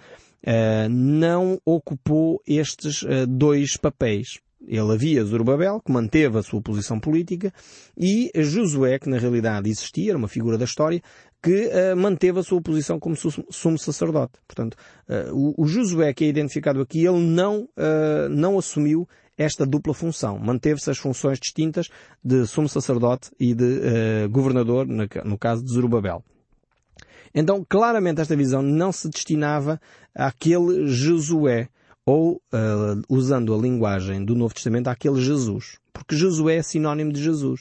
não 0.88 1.60
ocupou 1.66 2.40
estes 2.46 3.04
dois 3.28 3.76
papéis. 3.76 4.38
Ele 4.66 4.92
havia 4.92 5.24
Zorobabel, 5.24 5.80
que 5.80 5.92
manteve 5.92 6.38
a 6.38 6.42
sua 6.42 6.60
posição 6.60 6.98
política, 6.98 7.52
e 7.96 8.30
Josué, 8.34 8.98
que 8.98 9.08
na 9.08 9.18
realidade 9.18 9.70
existia, 9.70 10.10
era 10.10 10.18
uma 10.18 10.28
figura 10.28 10.58
da 10.58 10.64
história, 10.64 11.00
que 11.42 11.68
uh, 11.68 11.96
manteve 11.96 12.40
a 12.40 12.42
sua 12.42 12.60
posição 12.60 12.98
como 12.98 13.16
sumo 13.16 13.78
sacerdote. 13.78 14.32
Portanto, 14.46 14.76
uh, 15.08 15.32
o, 15.32 15.62
o, 15.62 15.66
Josué 15.66 16.12
que 16.12 16.24
é 16.24 16.28
identificado 16.28 16.80
aqui, 16.80 17.06
ele 17.06 17.20
não, 17.20 17.62
uh, 17.62 18.28
não 18.28 18.58
assumiu 18.58 19.08
esta 19.36 19.64
dupla 19.64 19.94
função. 19.94 20.38
Manteve-se 20.38 20.90
as 20.90 20.98
funções 20.98 21.38
distintas 21.38 21.88
de 22.24 22.44
sumo 22.44 22.68
sacerdote 22.68 23.30
e 23.38 23.54
de 23.54 24.26
governador, 24.28 24.84
no 24.84 25.38
caso 25.38 25.64
de 25.64 25.72
Zorobabel. 25.72 26.24
Então, 27.32 27.64
claramente 27.68 28.20
esta 28.20 28.34
visão 28.34 28.62
não 28.62 28.90
se 28.90 29.08
destinava 29.08 29.80
àquele 30.12 30.88
Josué, 30.88 31.68
ou, 32.08 32.40
uh, 32.54 33.02
usando 33.06 33.54
a 33.54 33.58
linguagem 33.58 34.24
do 34.24 34.34
Novo 34.34 34.54
Testamento, 34.54 34.88
àquele 34.88 35.20
Jesus. 35.20 35.76
Porque 35.92 36.16
Josué 36.16 36.56
é 36.56 36.62
sinónimo 36.62 37.12
de 37.12 37.22
Jesus. 37.22 37.60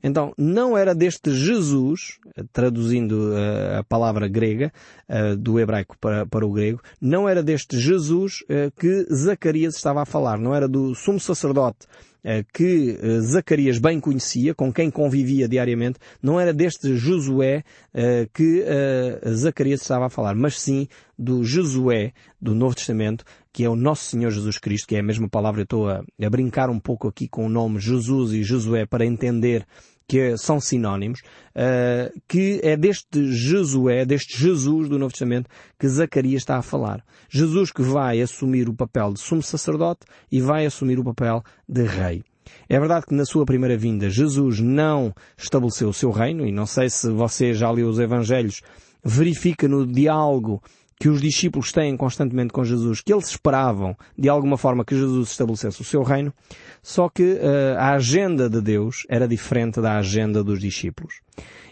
Então, 0.00 0.32
não 0.38 0.78
era 0.78 0.94
deste 0.94 1.32
Jesus, 1.32 2.18
traduzindo 2.52 3.32
uh, 3.32 3.78
a 3.78 3.82
palavra 3.82 4.28
grega, 4.28 4.72
uh, 5.08 5.34
do 5.34 5.58
hebraico 5.58 5.96
para, 5.98 6.24
para, 6.24 6.46
o 6.46 6.52
grego, 6.52 6.80
não 7.00 7.28
era 7.28 7.42
deste 7.42 7.76
Jesus 7.76 8.42
uh, 8.42 8.70
que 8.78 9.06
Zacarias 9.12 9.74
estava 9.74 10.02
a 10.02 10.06
falar, 10.06 10.38
não 10.38 10.54
era 10.54 10.68
do 10.68 10.94
sumo 10.94 11.18
sacerdote 11.18 11.88
que 12.54 12.98
Zacarias 13.20 13.76
bem 13.76 14.00
conhecia, 14.00 14.54
com 14.54 14.72
quem 14.72 14.90
convivia 14.90 15.46
diariamente, 15.46 15.98
não 16.22 16.40
era 16.40 16.54
deste 16.54 16.96
Josué 16.96 17.62
que 18.32 18.64
Zacarias 19.28 19.82
estava 19.82 20.06
a 20.06 20.08
falar, 20.08 20.34
mas 20.34 20.58
sim 20.58 20.88
do 21.18 21.44
Josué 21.44 22.14
do 22.40 22.54
Novo 22.54 22.74
Testamento, 22.74 23.26
que 23.54 23.62
é 23.62 23.70
o 23.70 23.76
nosso 23.76 24.06
Senhor 24.06 24.32
Jesus 24.32 24.58
Cristo, 24.58 24.88
que 24.88 24.96
é 24.96 24.98
a 24.98 25.02
mesma 25.02 25.28
palavra, 25.28 25.60
eu 25.60 25.64
estou 25.64 25.88
a, 25.88 26.02
a 26.20 26.28
brincar 26.28 26.68
um 26.68 26.80
pouco 26.80 27.06
aqui 27.06 27.28
com 27.28 27.46
o 27.46 27.48
nome 27.48 27.78
Jesus 27.78 28.32
e 28.32 28.42
Josué 28.42 28.84
para 28.84 29.06
entender 29.06 29.64
que 30.08 30.36
são 30.36 30.60
sinónimos, 30.60 31.20
uh, 31.54 32.20
que 32.26 32.60
é 32.64 32.76
deste 32.76 33.24
Josué, 33.32 34.04
deste 34.04 34.36
Jesus 34.36 34.88
do 34.88 34.98
Novo 34.98 35.12
Testamento, 35.12 35.48
que 35.78 35.86
Zacarias 35.86 36.42
está 36.42 36.58
a 36.58 36.62
falar. 36.62 37.00
Jesus 37.30 37.70
que 37.70 37.80
vai 37.80 38.20
assumir 38.20 38.68
o 38.68 38.74
papel 38.74 39.12
de 39.12 39.20
sumo 39.20 39.42
sacerdote 39.42 40.00
e 40.32 40.40
vai 40.40 40.66
assumir 40.66 40.98
o 40.98 41.04
papel 41.04 41.40
de 41.68 41.84
rei. 41.84 42.24
É 42.68 42.78
verdade 42.80 43.06
que 43.06 43.14
na 43.14 43.24
sua 43.24 43.46
primeira 43.46 43.76
vinda 43.76 44.10
Jesus 44.10 44.58
não 44.58 45.14
estabeleceu 45.38 45.90
o 45.90 45.94
seu 45.94 46.10
reino, 46.10 46.44
e 46.44 46.50
não 46.50 46.66
sei 46.66 46.90
se 46.90 47.08
você 47.08 47.54
já 47.54 47.70
leu 47.70 47.88
os 47.88 48.00
Evangelhos, 48.00 48.62
verifica 49.04 49.68
no 49.68 49.86
diálogo 49.86 50.60
que 50.98 51.08
os 51.08 51.20
discípulos 51.20 51.72
têm 51.72 51.96
constantemente 51.96 52.52
com 52.52 52.64
Jesus, 52.64 53.00
que 53.00 53.12
eles 53.12 53.28
esperavam 53.28 53.96
de 54.16 54.28
alguma 54.28 54.56
forma 54.56 54.84
que 54.84 54.96
Jesus 54.96 55.30
estabelecesse 55.30 55.80
o 55.80 55.84
seu 55.84 56.02
reino, 56.02 56.32
só 56.82 57.08
que 57.08 57.22
uh, 57.22 57.78
a 57.78 57.94
agenda 57.94 58.48
de 58.48 58.60
Deus 58.60 59.04
era 59.08 59.26
diferente 59.26 59.80
da 59.80 59.98
agenda 59.98 60.42
dos 60.42 60.60
discípulos. 60.60 61.20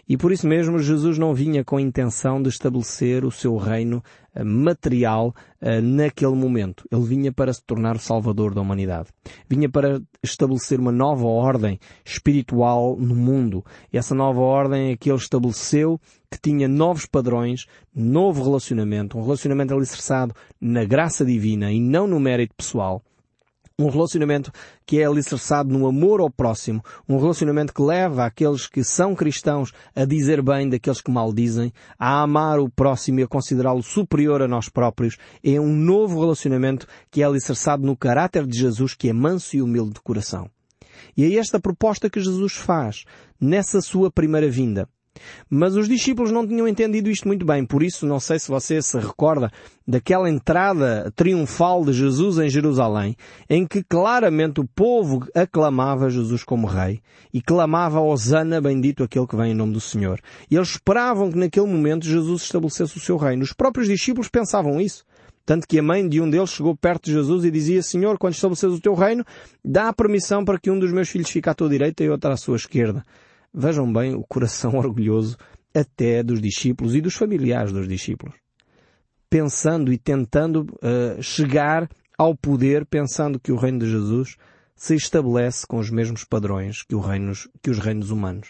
E 0.07 0.17
por 0.17 0.31
isso 0.31 0.47
mesmo 0.47 0.79
Jesus 0.79 1.17
não 1.17 1.33
vinha 1.33 1.63
com 1.63 1.77
a 1.77 1.81
intenção 1.81 2.41
de 2.41 2.49
estabelecer 2.49 3.23
o 3.23 3.31
seu 3.31 3.55
reino 3.55 4.03
eh, 4.35 4.43
material 4.43 5.33
eh, 5.61 5.79
naquele 5.79 6.35
momento. 6.35 6.85
Ele 6.91 7.03
vinha 7.03 7.31
para 7.31 7.53
se 7.53 7.63
tornar 7.63 7.95
o 7.95 7.99
salvador 7.99 8.53
da 8.53 8.59
humanidade. 8.59 9.09
Vinha 9.47 9.69
para 9.69 10.01
estabelecer 10.21 10.77
uma 10.79 10.91
nova 10.91 11.25
ordem 11.25 11.79
espiritual 12.03 12.97
no 12.97 13.15
mundo. 13.15 13.63
E 13.93 13.97
essa 13.97 14.13
nova 14.13 14.41
ordem 14.41 14.91
é 14.91 14.97
que 14.97 15.09
ele 15.09 15.17
estabeleceu 15.17 15.99
que 16.29 16.39
tinha 16.41 16.67
novos 16.67 17.05
padrões, 17.05 17.65
novo 17.95 18.43
relacionamento, 18.43 19.17
um 19.17 19.21
relacionamento 19.21 19.73
alicerçado 19.73 20.35
na 20.59 20.83
graça 20.83 21.23
divina 21.23 21.71
e 21.71 21.79
não 21.79 22.07
no 22.07 22.19
mérito 22.19 22.53
pessoal 22.55 23.01
um 23.79 23.89
relacionamento 23.89 24.51
que 24.85 25.01
é 25.01 25.05
alicerçado 25.05 25.73
no 25.73 25.87
amor 25.87 26.21
ao 26.21 26.29
próximo, 26.29 26.83
um 27.09 27.17
relacionamento 27.17 27.73
que 27.73 27.81
leva 27.81 28.23
aqueles 28.23 28.67
que 28.67 28.83
são 28.83 29.15
cristãos 29.15 29.73
a 29.95 30.05
dizer 30.05 30.43
bem 30.43 30.69
daqueles 30.69 31.01
que 31.01 31.09
maldizem, 31.09 31.73
a 31.97 32.21
amar 32.21 32.59
o 32.59 32.69
próximo 32.69 33.19
e 33.19 33.23
a 33.23 33.27
considerá-lo 33.27 33.81
superior 33.81 34.43
a 34.43 34.47
nós 34.47 34.69
próprios. 34.69 35.17
É 35.43 35.59
um 35.59 35.73
novo 35.73 36.19
relacionamento 36.19 36.85
que 37.09 37.23
é 37.23 37.25
alicerçado 37.25 37.83
no 37.83 37.97
caráter 37.97 38.45
de 38.45 38.59
Jesus, 38.59 38.93
que 38.93 39.09
é 39.09 39.13
manso 39.13 39.55
e 39.55 39.61
humilde 39.61 39.93
de 39.93 40.01
coração. 40.01 40.47
E 41.17 41.25
é 41.25 41.39
esta 41.39 41.59
proposta 41.59 42.11
que 42.11 42.21
Jesus 42.21 42.53
faz 42.53 43.05
nessa 43.41 43.81
sua 43.81 44.11
primeira 44.11 44.49
vinda. 44.49 44.87
Mas 45.49 45.75
os 45.75 45.87
discípulos 45.87 46.31
não 46.31 46.47
tinham 46.47 46.67
entendido 46.67 47.09
isto 47.09 47.27
muito 47.27 47.45
bem, 47.45 47.65
por 47.65 47.83
isso 47.83 48.05
não 48.05 48.19
sei 48.19 48.39
se 48.39 48.49
você 48.49 48.81
se 48.81 48.97
recorda 48.97 49.51
daquela 49.87 50.29
entrada 50.29 51.11
triunfal 51.15 51.85
de 51.85 51.93
Jesus 51.93 52.37
em 52.39 52.49
Jerusalém, 52.49 53.15
em 53.49 53.65
que 53.67 53.83
claramente 53.83 54.59
o 54.59 54.67
povo 54.67 55.27
aclamava 55.35 56.09
Jesus 56.09 56.43
como 56.43 56.67
rei 56.67 57.01
e 57.33 57.41
clamava 57.41 57.99
Osana 57.99 58.59
bendito 58.61 59.03
aquele 59.03 59.27
que 59.27 59.35
vem 59.35 59.51
em 59.51 59.55
nome 59.55 59.73
do 59.73 59.81
Senhor. 59.81 60.19
E 60.49 60.55
eles 60.55 60.69
esperavam 60.69 61.31
que 61.31 61.37
naquele 61.37 61.67
momento 61.67 62.05
Jesus 62.05 62.43
estabelecesse 62.43 62.97
o 62.97 63.01
seu 63.01 63.17
reino. 63.17 63.43
Os 63.43 63.53
próprios 63.53 63.87
discípulos 63.87 64.29
pensavam 64.29 64.79
isso. 64.79 65.03
Tanto 65.45 65.67
que 65.67 65.77
a 65.77 65.83
mãe 65.83 66.07
de 66.07 66.21
um 66.21 66.29
deles 66.29 66.51
chegou 66.51 66.75
perto 66.75 67.05
de 67.05 67.11
Jesus 67.11 67.43
e 67.43 67.51
dizia, 67.51 67.81
Senhor, 67.83 68.17
quando 68.17 68.33
estabeleces 68.33 68.77
o 68.77 68.79
teu 68.79 68.93
reino, 68.93 69.25
dá 69.63 69.91
permissão 69.91 70.45
para 70.45 70.57
que 70.57 70.71
um 70.71 70.79
dos 70.79 70.91
meus 70.91 71.09
filhos 71.09 71.29
fique 71.29 71.49
à 71.49 71.53
tua 71.53 71.67
direita 71.67 72.01
e 72.01 72.09
outro 72.09 72.31
à 72.31 72.37
sua 72.37 72.55
esquerda. 72.55 73.03
Vejam 73.53 73.91
bem 73.91 74.15
o 74.15 74.23
coração 74.23 74.75
orgulhoso 74.77 75.37
até 75.73 76.23
dos 76.23 76.41
discípulos 76.41 76.95
e 76.95 77.01
dos 77.01 77.15
familiares 77.15 77.71
dos 77.71 77.87
discípulos. 77.87 78.35
Pensando 79.29 79.91
e 79.91 79.97
tentando 79.97 80.61
uh, 80.61 81.21
chegar 81.21 81.89
ao 82.17 82.35
poder, 82.35 82.85
pensando 82.85 83.39
que 83.39 83.51
o 83.51 83.55
reino 83.55 83.79
de 83.79 83.89
Jesus 83.89 84.37
se 84.75 84.95
estabelece 84.95 85.65
com 85.65 85.77
os 85.77 85.89
mesmos 85.89 86.23
padrões 86.23 86.83
que, 86.83 86.95
reinos, 86.95 87.49
que 87.61 87.69
os 87.69 87.79
reinos 87.79 88.11
humanos. 88.11 88.49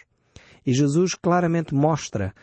E 0.65 0.73
Jesus 0.73 1.15
claramente 1.15 1.73
mostra 1.73 2.33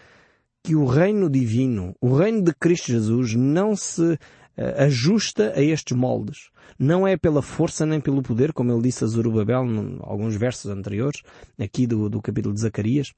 que 0.62 0.76
o 0.76 0.84
reino 0.84 1.28
divino, 1.28 1.94
o 2.00 2.14
reino 2.14 2.42
de 2.42 2.54
Cristo 2.54 2.92
Jesus, 2.92 3.34
não 3.34 3.74
se 3.74 4.18
ajusta 4.56 5.52
a 5.56 5.62
estes 5.62 5.96
moldes. 5.96 6.50
Não 6.78 7.06
é 7.06 7.16
pela 7.16 7.42
força 7.42 7.84
nem 7.84 8.00
pelo 8.00 8.22
poder, 8.22 8.52
como 8.52 8.72
ele 8.72 8.82
disse 8.82 9.04
a 9.04 9.06
Zorobabel 9.06 9.64
em 9.64 9.98
alguns 10.00 10.34
versos 10.36 10.70
anteriores, 10.70 11.22
aqui 11.58 11.86
do, 11.86 12.08
do 12.08 12.20
capítulo 12.22 12.54
de 12.54 12.60
Zacarias. 12.60 13.12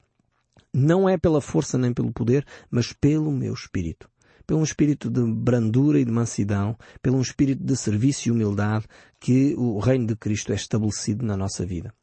Não 0.73 1.07
é 1.07 1.17
pela 1.17 1.41
força 1.41 1.77
nem 1.77 1.93
pelo 1.93 2.11
poder, 2.11 2.45
mas 2.69 2.93
pelo 2.93 3.31
meu 3.31 3.53
espírito. 3.53 4.09
Pelo 4.45 4.63
espírito 4.63 5.09
de 5.09 5.23
brandura 5.23 5.99
e 5.99 6.05
de 6.05 6.11
mansidão, 6.11 6.77
pelo 7.01 7.21
espírito 7.21 7.63
de 7.63 7.75
serviço 7.77 8.27
e 8.27 8.31
humildade 8.31 8.85
que 9.19 9.55
o 9.57 9.79
reino 9.79 10.07
de 10.07 10.15
Cristo 10.15 10.51
é 10.51 10.55
estabelecido 10.55 11.25
na 11.25 11.37
nossa 11.37 11.65
vida. 11.65 11.93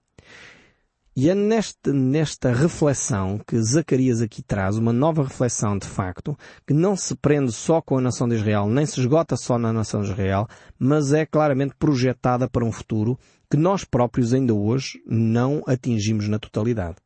E 1.16 1.28
é 1.28 1.34
nesta, 1.34 1.92
nesta 1.92 2.52
reflexão 2.52 3.40
que 3.44 3.60
Zacarias 3.60 4.22
aqui 4.22 4.42
traz, 4.42 4.78
uma 4.78 4.92
nova 4.92 5.24
reflexão 5.24 5.76
de 5.76 5.86
facto, 5.86 6.38
que 6.64 6.72
não 6.72 6.94
se 6.94 7.16
prende 7.16 7.50
só 7.50 7.80
com 7.82 7.98
a 7.98 8.00
nação 8.00 8.28
de 8.28 8.36
Israel, 8.36 8.68
nem 8.68 8.86
se 8.86 9.00
esgota 9.00 9.36
só 9.36 9.58
na 9.58 9.72
nação 9.72 10.02
de 10.02 10.10
Israel, 10.10 10.46
mas 10.78 11.12
é 11.12 11.26
claramente 11.26 11.74
projetada 11.76 12.48
para 12.48 12.64
um 12.64 12.70
futuro 12.70 13.18
que 13.50 13.56
nós 13.56 13.84
próprios 13.84 14.32
ainda 14.32 14.54
hoje 14.54 15.02
não 15.04 15.62
atingimos 15.66 16.28
na 16.28 16.38
totalidade 16.38 16.96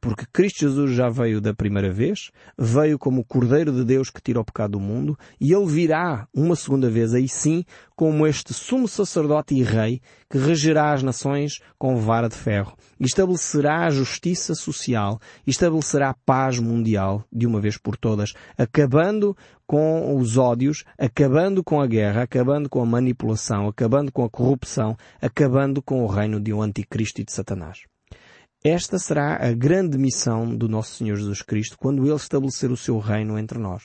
porque 0.00 0.24
Cristo 0.32 0.60
Jesus 0.60 0.92
já 0.92 1.08
veio 1.08 1.40
da 1.40 1.52
primeira 1.52 1.92
vez, 1.92 2.30
veio 2.56 2.98
como 2.98 3.20
o 3.20 3.24
Cordeiro 3.24 3.72
de 3.72 3.84
Deus 3.84 4.10
que 4.10 4.22
tira 4.22 4.40
o 4.40 4.44
pecado 4.44 4.72
do 4.72 4.80
mundo, 4.80 5.18
e 5.40 5.52
ele 5.52 5.66
virá 5.66 6.28
uma 6.32 6.54
segunda 6.54 6.88
vez, 6.88 7.14
aí 7.14 7.28
sim, 7.28 7.64
como 7.96 8.26
este 8.26 8.54
sumo 8.54 8.86
sacerdote 8.86 9.54
e 9.54 9.62
rei 9.62 10.00
que 10.30 10.38
regerá 10.38 10.92
as 10.92 11.02
nações 11.02 11.60
com 11.76 11.96
vara 11.96 12.28
de 12.28 12.36
ferro, 12.36 12.76
estabelecerá 13.00 13.86
a 13.86 13.90
justiça 13.90 14.54
social, 14.54 15.20
estabelecerá 15.46 16.10
a 16.10 16.14
paz 16.14 16.58
mundial 16.60 17.24
de 17.32 17.46
uma 17.46 17.60
vez 17.60 17.76
por 17.76 17.96
todas, 17.96 18.34
acabando 18.56 19.36
com 19.66 20.16
os 20.16 20.36
ódios, 20.36 20.84
acabando 20.96 21.64
com 21.64 21.80
a 21.80 21.86
guerra, 21.86 22.22
acabando 22.22 22.68
com 22.68 22.80
a 22.80 22.86
manipulação, 22.86 23.66
acabando 23.66 24.12
com 24.12 24.24
a 24.24 24.30
corrupção, 24.30 24.96
acabando 25.20 25.82
com 25.82 26.04
o 26.04 26.06
reino 26.06 26.40
de 26.40 26.52
um 26.52 26.62
anticristo 26.62 27.20
e 27.20 27.24
de 27.24 27.32
Satanás. 27.32 27.80
Esta 28.70 28.98
será 28.98 29.36
a 29.36 29.50
grande 29.54 29.96
missão 29.96 30.54
do 30.54 30.68
nosso 30.68 30.96
Senhor 30.96 31.16
Jesus 31.16 31.40
Cristo 31.40 31.78
quando 31.78 32.04
Ele 32.04 32.14
estabelecer 32.14 32.70
o 32.70 32.76
seu 32.76 32.98
reino 32.98 33.38
entre 33.38 33.58
nós. 33.58 33.84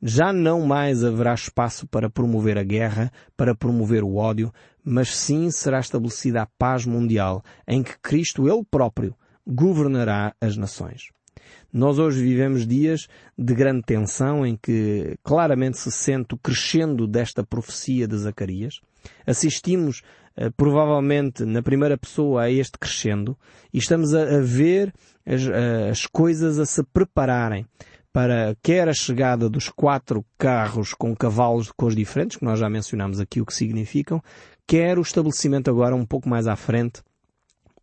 Já 0.00 0.32
não 0.32 0.64
mais 0.64 1.02
haverá 1.02 1.34
espaço 1.34 1.84
para 1.88 2.08
promover 2.08 2.56
a 2.56 2.62
guerra, 2.62 3.10
para 3.36 3.56
promover 3.56 4.04
o 4.04 4.14
ódio, 4.14 4.52
mas 4.84 5.16
sim 5.16 5.50
será 5.50 5.80
estabelecida 5.80 6.42
a 6.42 6.46
paz 6.46 6.86
mundial, 6.86 7.42
em 7.66 7.82
que 7.82 7.98
Cristo 8.00 8.46
Ele 8.46 8.64
próprio 8.70 9.16
governará 9.44 10.32
as 10.40 10.56
nações. 10.56 11.08
Nós 11.72 11.98
hoje 11.98 12.22
vivemos 12.22 12.64
dias 12.64 13.08
de 13.36 13.52
grande 13.52 13.82
tensão 13.82 14.46
em 14.46 14.56
que 14.56 15.18
claramente 15.24 15.76
se 15.76 15.90
sente 15.90 16.34
o 16.34 16.38
crescendo 16.38 17.08
desta 17.08 17.42
profecia 17.42 18.06
de 18.06 18.16
Zacarias. 18.16 18.80
Assistimos 19.26 20.02
provavelmente 20.56 21.44
na 21.44 21.62
primeira 21.62 21.96
pessoa 21.96 22.42
a 22.42 22.50
este 22.50 22.78
crescendo 22.78 23.36
e 23.72 23.78
estamos 23.78 24.14
a, 24.14 24.22
a 24.22 24.40
ver 24.40 24.92
as, 25.24 25.42
as 25.90 26.06
coisas 26.06 26.58
a 26.58 26.66
se 26.66 26.82
prepararem 26.82 27.66
para 28.12 28.56
quer 28.62 28.88
a 28.88 28.94
chegada 28.94 29.48
dos 29.48 29.68
quatro 29.68 30.24
carros 30.38 30.94
com 30.94 31.16
cavalos 31.16 31.66
de 31.66 31.74
cores 31.74 31.96
diferentes, 31.96 32.36
que 32.36 32.44
nós 32.44 32.60
já 32.60 32.70
mencionamos 32.70 33.18
aqui 33.18 33.40
o 33.40 33.46
que 33.46 33.52
significam, 33.52 34.22
quer 34.66 34.98
o 34.98 35.02
estabelecimento 35.02 35.68
agora 35.68 35.96
um 35.96 36.06
pouco 36.06 36.28
mais 36.28 36.46
à 36.46 36.54
frente 36.54 37.02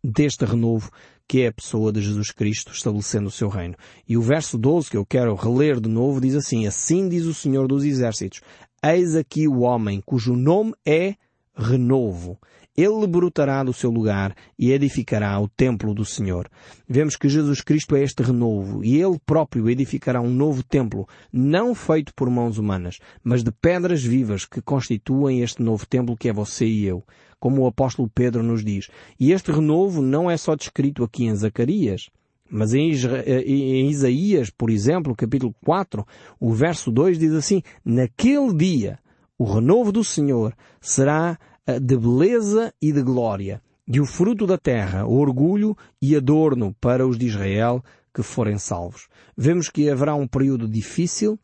deste 0.02 0.44
renovo 0.44 0.90
que 1.28 1.42
é 1.42 1.46
a 1.48 1.52
pessoa 1.52 1.92
de 1.92 2.00
Jesus 2.00 2.30
Cristo 2.30 2.72
estabelecendo 2.72 3.28
o 3.28 3.30
seu 3.30 3.48
reino. 3.48 3.74
E 4.08 4.16
o 4.16 4.22
verso 4.22 4.58
12 4.58 4.90
que 4.90 4.96
eu 4.96 5.06
quero 5.06 5.34
reler 5.34 5.80
de 5.80 5.88
novo 5.88 6.20
diz 6.20 6.34
assim, 6.34 6.66
assim 6.66 7.08
diz 7.08 7.24
o 7.24 7.34
Senhor 7.34 7.66
dos 7.66 7.84
Exércitos, 7.84 8.40
eis 8.84 9.14
aqui 9.14 9.48
o 9.48 9.60
homem 9.60 10.02
cujo 10.04 10.34
nome 10.34 10.74
é 10.84 11.14
renovo. 11.54 12.38
ele 12.74 13.06
brotará 13.06 13.62
do 13.62 13.72
seu 13.72 13.90
lugar 13.90 14.34
e 14.58 14.72
edificará 14.72 15.38
o 15.38 15.46
templo 15.46 15.92
do 15.92 16.04
Senhor. 16.04 16.48
Vemos 16.88 17.16
que 17.16 17.28
Jesus 17.28 17.60
Cristo 17.60 17.94
é 17.94 18.02
este 18.02 18.22
renovo 18.22 18.82
e 18.82 19.00
ele 19.00 19.18
próprio 19.26 19.68
edificará 19.68 20.20
um 20.20 20.30
novo 20.30 20.62
templo, 20.62 21.06
não 21.30 21.74
feito 21.74 22.14
por 22.14 22.30
mãos 22.30 22.56
humanas, 22.56 22.98
mas 23.22 23.44
de 23.44 23.52
pedras 23.52 24.02
vivas 24.02 24.46
que 24.46 24.62
constituem 24.62 25.42
este 25.42 25.62
novo 25.62 25.86
templo 25.86 26.16
que 26.16 26.28
é 26.28 26.32
você 26.32 26.66
e 26.66 26.84
eu 26.86 27.04
como 27.42 27.62
o 27.62 27.66
apóstolo 27.66 28.08
Pedro 28.08 28.40
nos 28.40 28.64
diz. 28.64 28.88
E 29.18 29.32
este 29.32 29.50
renovo 29.50 30.00
não 30.00 30.30
é 30.30 30.36
só 30.36 30.54
descrito 30.54 31.02
aqui 31.02 31.24
em 31.24 31.34
Zacarias, 31.34 32.08
mas 32.48 32.72
em, 32.72 32.92
Isaías, 33.88 34.48
por 34.48 34.70
exemplo, 34.70 35.16
capítulo 35.16 35.52
4, 35.64 36.06
o 36.38 36.52
verso 36.52 36.92
2 36.92 37.18
diz 37.18 37.32
assim, 37.32 37.60
Naquele 37.84 38.54
dia, 38.54 38.98
o 39.42 39.44
renovo 39.44 39.90
do 39.90 40.04
Senhor 40.04 40.54
será 40.80 41.36
eh, 41.66 41.80
de 41.80 41.96
beleza 41.96 42.72
e 42.80 42.92
de 42.92 43.02
glória, 43.02 43.60
e 43.88 44.00
o 44.00 44.06
fruto 44.06 44.46
da 44.46 44.56
terra, 44.56 45.04
orgulho 45.04 45.76
e 46.00 46.14
adorno 46.14 46.72
para 46.80 47.04
os 47.04 47.18
de 47.18 47.26
Israel 47.26 47.82
que 48.14 48.22
forem 48.22 48.56
salvos. 48.56 49.08
Vemos 49.36 49.68
que 49.68 49.90
haverá 49.90 50.14
um 50.14 50.28
período 50.28 50.68
difícil, 50.68 51.36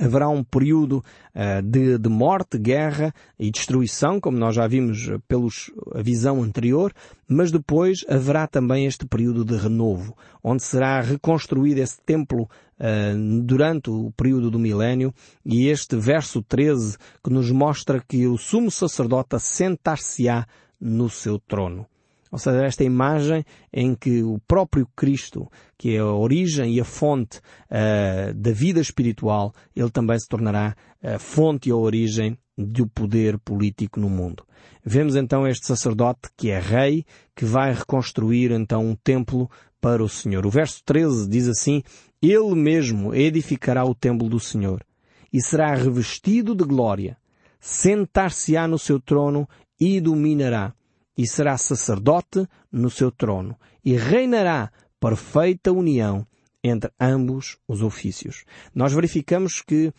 haverá 0.00 0.26
um 0.30 0.42
período 0.42 1.04
uh, 1.34 1.60
de, 1.62 1.98
de, 1.98 2.08
morte, 2.08 2.56
guerra 2.56 3.12
e 3.38 3.50
destruição, 3.50 4.18
como 4.18 4.38
nós 4.38 4.54
já 4.54 4.66
vimos 4.66 5.10
pelos 5.28 5.70
a 5.94 6.00
visão 6.00 6.42
anterior, 6.42 6.94
mas 7.28 7.52
depois 7.52 8.06
haverá 8.08 8.46
também 8.46 8.86
este 8.86 9.04
período 9.04 9.44
de 9.44 9.56
renovo, 9.56 10.16
onde 10.42 10.62
será 10.62 11.02
reconstruído 11.02 11.78
esse 11.78 12.00
templo 12.00 12.48
uh, 12.82 13.42
durante 13.42 13.88
o 13.88 14.10
período 14.16 14.50
do 14.50 14.58
milénio 14.58 15.14
e 15.44 15.68
este 15.68 15.96
verso 15.96 16.42
13 16.42 16.98
que 17.22 17.30
nos 17.30 17.50
mostra 17.50 18.02
que 18.06 18.26
o 18.26 18.36
sumo 18.36 18.70
sacerdote 18.70 19.36
assentar-se-á 19.36 20.46
no 20.80 21.08
seu 21.08 21.38
trono. 21.38 21.86
Ou 22.32 22.38
seja, 22.38 22.64
esta 22.64 22.82
imagem 22.82 23.44
em 23.70 23.94
que 23.94 24.22
o 24.22 24.38
próprio 24.48 24.88
Cristo, 24.96 25.50
que 25.76 25.94
é 25.94 25.98
a 25.98 26.06
origem 26.06 26.74
e 26.74 26.80
a 26.80 26.84
fonte 26.84 27.38
uh, 27.38 28.32
da 28.34 28.52
vida 28.52 28.80
espiritual, 28.80 29.54
ele 29.76 29.90
também 29.90 30.18
se 30.18 30.26
tornará 30.26 30.74
a 31.02 31.18
fonte 31.18 31.68
e 31.68 31.72
a 31.72 31.76
origem 31.76 32.38
do 32.56 32.86
poder 32.86 33.38
político 33.38 34.00
no 34.00 34.08
mundo. 34.08 34.44
Vemos 34.84 35.14
então 35.14 35.46
este 35.46 35.66
sacerdote 35.66 36.30
que 36.36 36.50
é 36.50 36.58
rei, 36.58 37.04
que 37.36 37.44
vai 37.44 37.72
reconstruir 37.72 38.50
então 38.50 38.84
um 38.84 38.96
templo 38.96 39.50
para 39.80 40.02
o 40.02 40.08
Senhor. 40.08 40.46
O 40.46 40.50
verso 40.50 40.82
13 40.84 41.28
diz 41.28 41.48
assim, 41.48 41.82
Ele 42.22 42.54
mesmo 42.54 43.12
edificará 43.12 43.84
o 43.84 43.94
templo 43.94 44.28
do 44.28 44.38
Senhor 44.38 44.84
e 45.32 45.42
será 45.42 45.74
revestido 45.74 46.54
de 46.54 46.62
glória, 46.62 47.16
sentar-se-á 47.58 48.68
no 48.68 48.78
seu 48.78 49.00
trono 49.00 49.48
e 49.80 50.00
dominará 50.00 50.72
e 51.18 51.26
será 51.26 51.58
sacerdote 51.58 52.46
no 52.70 52.88
seu 52.88 53.10
trono 53.10 53.58
e 53.84 53.96
reinará 53.96 54.70
perfeita 55.00 55.72
união 55.72 56.24
entre 56.62 56.92
ambos 57.00 57.58
os 57.66 57.82
ofícios. 57.82 58.44
Nós 58.72 58.92
verificamos 58.92 59.60
que, 59.60 59.88
uh, 59.88 59.94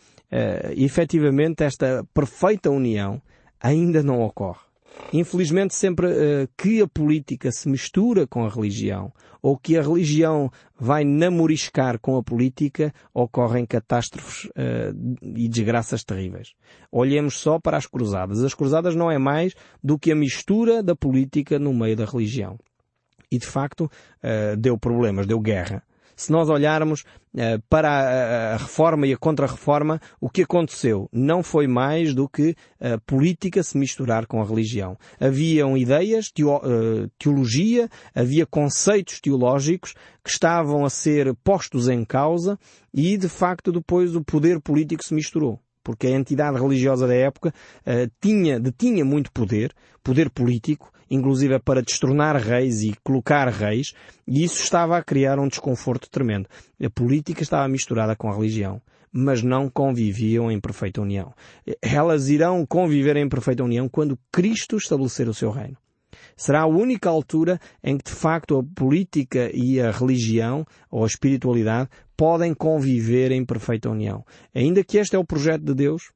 efetivamente, 0.76 1.62
esta 1.62 2.02
perfeita 2.14 2.70
união 2.70 3.20
ainda 3.60 4.02
não 4.02 4.22
ocorre. 4.22 4.64
Infelizmente, 5.12 5.74
sempre 5.74 6.06
uh, 6.06 6.48
que 6.56 6.82
a 6.82 6.88
política 6.88 7.50
se 7.52 7.68
mistura 7.68 8.26
com 8.26 8.44
a 8.44 8.48
religião, 8.48 9.12
ou 9.42 9.56
que 9.56 9.76
a 9.76 9.82
religião 9.82 10.50
vai 10.78 11.04
namoriscar 11.04 11.98
com 11.98 12.16
a 12.16 12.22
política, 12.22 12.92
ocorrem 13.12 13.66
catástrofes 13.66 14.44
uh, 14.46 15.16
e 15.22 15.48
desgraças 15.48 16.02
terríveis. 16.02 16.54
Olhemos 16.90 17.38
só 17.38 17.58
para 17.58 17.76
as 17.76 17.86
cruzadas. 17.86 18.42
As 18.42 18.54
cruzadas 18.54 18.96
não 18.96 19.10
é 19.10 19.18
mais 19.18 19.54
do 19.82 19.98
que 19.98 20.10
a 20.10 20.16
mistura 20.16 20.82
da 20.82 20.96
política 20.96 21.58
no 21.58 21.74
meio 21.74 21.96
da 21.96 22.04
religião. 22.04 22.58
E 23.30 23.38
de 23.38 23.46
facto, 23.46 23.84
uh, 23.84 24.56
deu 24.56 24.78
problemas, 24.78 25.26
deu 25.26 25.40
guerra 25.40 25.82
se 26.16 26.30
nós 26.30 26.48
olharmos 26.48 27.00
uh, 27.02 27.62
para 27.68 27.88
a, 27.90 28.54
a, 28.54 28.56
reforma 28.56 29.06
e 29.06 29.12
a 29.12 29.16
contra-reforma, 29.16 30.00
o 30.20 30.28
que 30.28 30.42
aconteceu 30.42 31.08
não 31.12 31.42
foi 31.42 31.66
mais 31.66 32.14
do 32.14 32.28
que 32.28 32.54
a 32.80 32.98
política 32.98 33.62
se 33.62 33.76
misturar 33.78 34.26
com 34.26 34.40
a 34.40 34.44
religião. 34.44 34.96
Haviam 35.20 35.76
ideias, 35.76 36.30
teo, 36.30 36.56
uh, 36.56 37.08
teologia, 37.18 37.88
havia 38.14 38.46
conceitos 38.46 39.20
teológicos 39.20 39.94
que 40.22 40.30
estavam 40.30 40.84
a 40.84 40.90
ser 40.90 41.34
postos 41.42 41.88
em 41.88 42.04
causa 42.04 42.58
e, 42.92 43.16
de 43.16 43.28
facto, 43.28 43.72
depois 43.72 44.14
o 44.14 44.22
poder 44.24 44.60
político 44.60 45.04
se 45.04 45.14
misturou 45.14 45.63
porque 45.84 46.06
a 46.06 46.10
entidade 46.10 46.58
religiosa 46.58 47.06
da 47.06 47.14
época 47.14 47.52
uh, 47.86 48.10
tinha, 48.20 48.58
detinha 48.58 49.04
muito 49.04 49.30
poder, 49.30 49.72
poder 50.02 50.30
político, 50.30 50.90
inclusive 51.10 51.58
para 51.60 51.82
destronar 51.82 52.36
reis 52.36 52.82
e 52.82 52.94
colocar 53.04 53.46
reis, 53.48 53.92
e 54.26 54.42
isso 54.42 54.62
estava 54.62 54.96
a 54.96 55.02
criar 55.04 55.38
um 55.38 55.46
desconforto 55.46 56.08
tremendo. 56.10 56.48
A 56.82 56.90
política 56.90 57.42
estava 57.42 57.68
misturada 57.68 58.16
com 58.16 58.28
a 58.28 58.34
religião, 58.34 58.80
mas 59.12 59.42
não 59.42 59.68
conviviam 59.68 60.50
em 60.50 60.58
perfeita 60.58 61.00
união. 61.00 61.32
Elas 61.80 62.28
irão 62.30 62.66
conviver 62.66 63.16
em 63.16 63.28
perfeita 63.28 63.62
união 63.62 63.88
quando 63.88 64.18
Cristo 64.32 64.76
estabelecer 64.76 65.28
o 65.28 65.34
seu 65.34 65.50
reino. 65.50 65.76
Será 66.36 66.62
a 66.62 66.66
única 66.66 67.08
altura 67.08 67.60
em 67.82 67.96
que 67.96 68.10
de 68.10 68.16
facto 68.16 68.58
a 68.58 68.62
política 68.62 69.50
e 69.54 69.80
a 69.80 69.90
religião 69.90 70.66
ou 70.90 71.04
a 71.04 71.06
espiritualidade 71.06 71.88
podem 72.16 72.54
conviver 72.54 73.32
em 73.32 73.44
perfeita 73.44 73.90
união. 73.90 74.24
Ainda 74.54 74.84
que 74.84 74.98
este 74.98 75.16
é 75.16 75.18
o 75.18 75.24
projeto 75.24 75.62
de 75.62 75.74
Deus, 75.74 76.12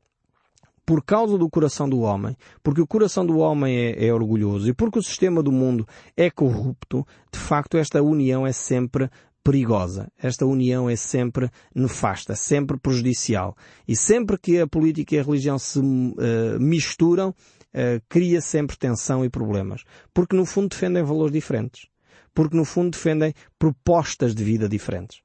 por 0.86 1.04
causa 1.04 1.36
do 1.36 1.50
coração 1.50 1.86
do 1.86 2.00
homem, 2.00 2.34
porque 2.62 2.80
o 2.80 2.86
coração 2.86 3.26
do 3.26 3.38
homem 3.38 3.76
é, 3.76 4.06
é, 4.06 4.14
orgulhoso 4.14 4.68
e 4.68 4.72
porque 4.72 4.98
o 4.98 5.02
sistema 5.02 5.42
do 5.42 5.52
mundo 5.52 5.86
é 6.16 6.30
corrupto, 6.30 7.06
de 7.30 7.38
facto 7.38 7.76
esta 7.76 8.02
união 8.02 8.46
é 8.46 8.52
sempre 8.52 9.10
perigosa. 9.44 10.10
Esta 10.18 10.44
união 10.44 10.90
é 10.90 10.96
sempre 10.96 11.50
nefasta, 11.74 12.34
sempre 12.34 12.78
prejudicial. 12.78 13.56
E 13.86 13.96
sempre 13.96 14.36
que 14.38 14.60
a 14.60 14.66
política 14.66 15.14
e 15.14 15.18
a 15.18 15.22
religião 15.22 15.58
se 15.58 15.78
uh, 15.78 16.60
misturam, 16.60 17.34
uh, 17.74 18.02
cria 18.08 18.40
sempre 18.40 18.76
tensão 18.76 19.24
e 19.24 19.30
problemas. 19.30 19.84
Porque 20.12 20.36
no 20.36 20.44
fundo 20.44 20.68
defendem 20.68 21.02
valores 21.02 21.32
diferentes. 21.32 21.88
Porque 22.34 22.56
no 22.56 22.64
fundo 22.64 22.90
defendem 22.90 23.34
propostas 23.58 24.34
de 24.34 24.44
vida 24.44 24.68
diferentes. 24.68 25.20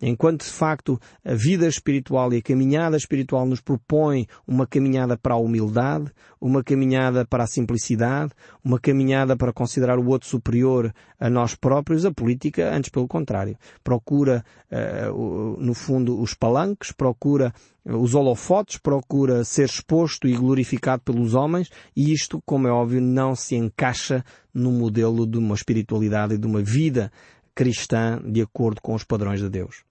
Enquanto 0.00 0.44
de 0.44 0.50
facto 0.50 1.00
a 1.24 1.34
vida 1.34 1.66
espiritual 1.66 2.32
e 2.32 2.38
a 2.38 2.42
caminhada 2.42 2.96
espiritual 2.96 3.46
nos 3.46 3.60
propõe 3.60 4.26
uma 4.46 4.66
caminhada 4.66 5.16
para 5.16 5.34
a 5.34 5.38
humildade, 5.38 6.10
uma 6.40 6.62
caminhada 6.62 7.24
para 7.24 7.44
a 7.44 7.46
simplicidade, 7.46 8.32
uma 8.62 8.78
caminhada 8.78 9.36
para 9.36 9.52
considerar 9.52 9.98
o 9.98 10.06
outro 10.08 10.28
superior 10.28 10.92
a 11.18 11.30
nós 11.30 11.54
próprios, 11.54 12.04
a 12.04 12.12
política, 12.12 12.74
antes 12.74 12.90
pelo 12.90 13.08
contrário, 13.08 13.56
procura, 13.82 14.44
uh, 14.70 15.60
no 15.60 15.72
fundo, 15.72 16.20
os 16.20 16.34
palanques, 16.34 16.92
procura 16.92 17.52
os 17.84 18.14
holofotes, 18.14 18.78
procura 18.78 19.44
ser 19.44 19.66
exposto 19.66 20.26
e 20.26 20.34
glorificado 20.34 21.02
pelos 21.02 21.34
homens, 21.34 21.70
e 21.94 22.12
isto, 22.12 22.42
como 22.44 22.66
é 22.66 22.70
óbvio, 22.70 23.00
não 23.00 23.34
se 23.36 23.54
encaixa 23.54 24.24
no 24.52 24.72
modelo 24.72 25.26
de 25.26 25.38
uma 25.38 25.54
espiritualidade 25.54 26.34
e 26.34 26.38
de 26.38 26.46
uma 26.46 26.62
vida 26.62 27.12
cristã 27.56 28.20
de 28.22 28.42
acordo 28.42 28.82
com 28.82 28.94
os 28.94 29.02
padrões 29.02 29.40
de 29.40 29.48
Deus. 29.48 29.82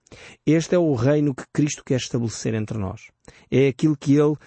Este 0.45 0.75
é 0.75 0.79
o 0.79 0.93
reino 0.93 1.33
que 1.33 1.43
Cristo 1.51 1.83
quer 1.83 1.97
estabelecer 1.97 2.53
entre 2.53 2.77
nós. 2.77 3.09
É 3.49 3.67
aquilo 3.67 3.97
que 3.97 4.13
Ele 4.13 4.33
uh, 4.33 4.37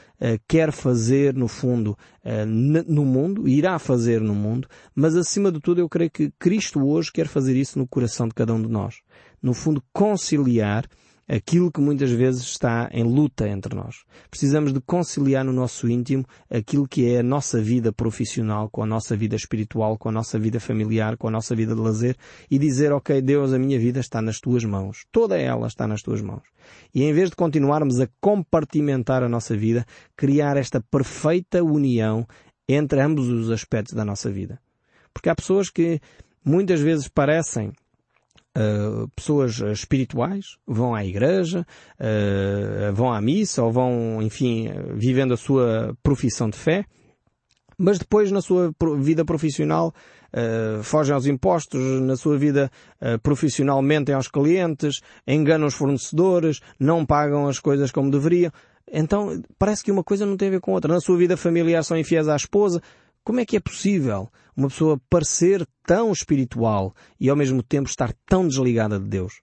quer 0.47 0.71
fazer, 0.71 1.35
no 1.35 1.49
fundo, 1.49 1.99
uh, 2.25 2.47
no 2.47 3.05
mundo, 3.05 3.49
irá 3.49 3.77
fazer 3.79 4.21
no 4.21 4.35
mundo, 4.35 4.69
mas 4.95 5.17
acima 5.17 5.51
de 5.51 5.61
tudo 5.61 5.81
eu 5.81 5.89
creio 5.89 6.11
que 6.11 6.33
Cristo 6.39 6.87
hoje 6.87 7.11
quer 7.13 7.27
fazer 7.27 7.57
isso 7.57 7.77
no 7.77 7.89
coração 7.89 8.29
de 8.29 8.35
cada 8.35 8.55
um 8.55 8.63
de 8.63 8.69
nós. 8.69 9.01
No 9.43 9.53
fundo, 9.53 9.83
conciliar 9.93 10.87
aquilo 11.29 11.71
que 11.71 11.81
muitas 11.81 12.11
vezes 12.11 12.43
está 12.43 12.89
em 12.91 13.05
luta 13.05 13.47
entre 13.47 13.75
nós. 13.75 14.05
Precisamos 14.31 14.73
de 14.73 14.81
conciliar 14.81 15.45
no 15.45 15.53
nosso 15.53 15.89
íntimo 15.89 16.25
aquilo 16.51 16.89
que 16.89 17.13
é 17.13 17.19
a 17.19 17.23
nossa 17.23 17.61
vida 17.61 17.93
profissional 17.93 18.71
com 18.71 18.83
a 18.83 18.87
nossa 18.87 19.15
vida 19.15 19.37
espiritual, 19.37 19.99
com 19.99 20.09
a 20.09 20.13
nossa 20.13 20.39
vida 20.39 20.59
familiar, 20.59 21.19
com 21.19 21.29
a 21.29 21.31
nossa 21.31 21.55
vida 21.55 21.75
de 21.75 21.81
lazer 21.81 22.17
e 22.51 22.59
dizer, 22.59 22.93
ok, 22.93 23.21
Deus, 23.21 23.53
a 23.53 23.59
minha 23.59 23.79
vida 23.79 24.01
está 24.01 24.23
nas 24.23 24.41
tuas 24.41 24.65
mãos. 24.65 25.05
Toda 25.13 25.37
ela 25.37 25.67
está 25.67 25.87
nas 25.87 26.01
tuas 26.01 26.23
mãos. 26.23 26.43
E 26.95 27.03
em 27.03 27.13
vez 27.13 27.29
de 27.29 27.37
continuarmos 27.37 28.01
a 28.01 28.09
compartimentar 28.21 29.23
a 29.23 29.29
nossa 29.29 29.57
vida, 29.57 29.85
criar 30.17 30.57
esta 30.57 30.81
perfeita 30.81 31.63
união 31.63 32.27
entre 32.67 33.01
ambos 33.01 33.29
os 33.29 33.51
aspectos 33.51 33.95
da 33.95 34.05
nossa 34.05 34.31
vida. 34.31 34.59
Porque 35.13 35.29
há 35.29 35.35
pessoas 35.35 35.71
que 35.71 36.01
muitas 36.45 36.81
vezes 36.81 37.09
parecem 37.09 37.73
uh, 38.59 39.09
pessoas 39.15 39.61
espirituais, 39.61 40.57
vão 40.67 40.95
à 40.95 41.05
igreja, 41.05 41.65
uh, 42.01 42.93
vão 42.93 43.13
à 43.13 43.21
missa 43.21 43.63
ou 43.63 43.71
vão, 43.71 44.21
enfim, 44.21 44.69
vivendo 44.95 45.35
a 45.35 45.37
sua 45.37 45.97
profissão 46.03 46.51
de 46.51 46.59
fé, 46.59 46.85
mas 47.79 47.99
depois 47.99 48.33
na 48.33 48.41
sua 48.41 48.75
vida 48.99 49.25
profissional 49.25 49.95
uh, 50.33 50.83
fogem 50.83 51.15
aos 51.15 51.27
impostos, 51.27 51.81
na 52.03 52.17
sua 52.17 52.37
vida 52.37 52.71
uh, 53.01 53.19
profissional 53.21 53.81
mentem 53.81 54.15
aos 54.15 54.27
clientes, 54.27 55.01
enganam 55.27 55.69
os 55.69 55.75
fornecedores, 55.75 56.61
não 56.79 57.07
pagam 57.07 57.47
as 57.47 57.61
coisas 57.61 57.93
como 57.93 58.11
deveriam. 58.11 58.51
Então 58.91 59.41
parece 59.59 59.85
que 59.85 59.93
uma 59.93 60.03
coisa 60.03 60.27
não 60.27 60.37
tem 60.37 60.49
a 60.49 60.53
ver 60.53 60.61
com 60.61 60.73
outra. 60.73 60.93
Na 60.93 61.01
sua 61.01 61.17
vida 61.17 61.37
familiar 61.37 61.85
são 61.85 61.97
infiéis 61.97 62.27
à 62.27 62.35
esposa. 62.35 62.83
Como 63.29 63.41
é 63.41 63.45
que 63.45 63.59
é 63.59 63.61
possível 63.61 64.31
uma 64.57 64.69
pessoa 64.69 64.99
parecer 65.11 65.63
tão 65.87 66.11
espiritual 66.11 66.95
e 67.21 67.29
ao 67.29 67.37
mesmo 67.37 67.63
tempo 67.63 67.87
estar 67.87 68.11
tão 68.25 68.49
desligada 68.49 68.99
de 68.99 69.07
Deus? 69.07 69.43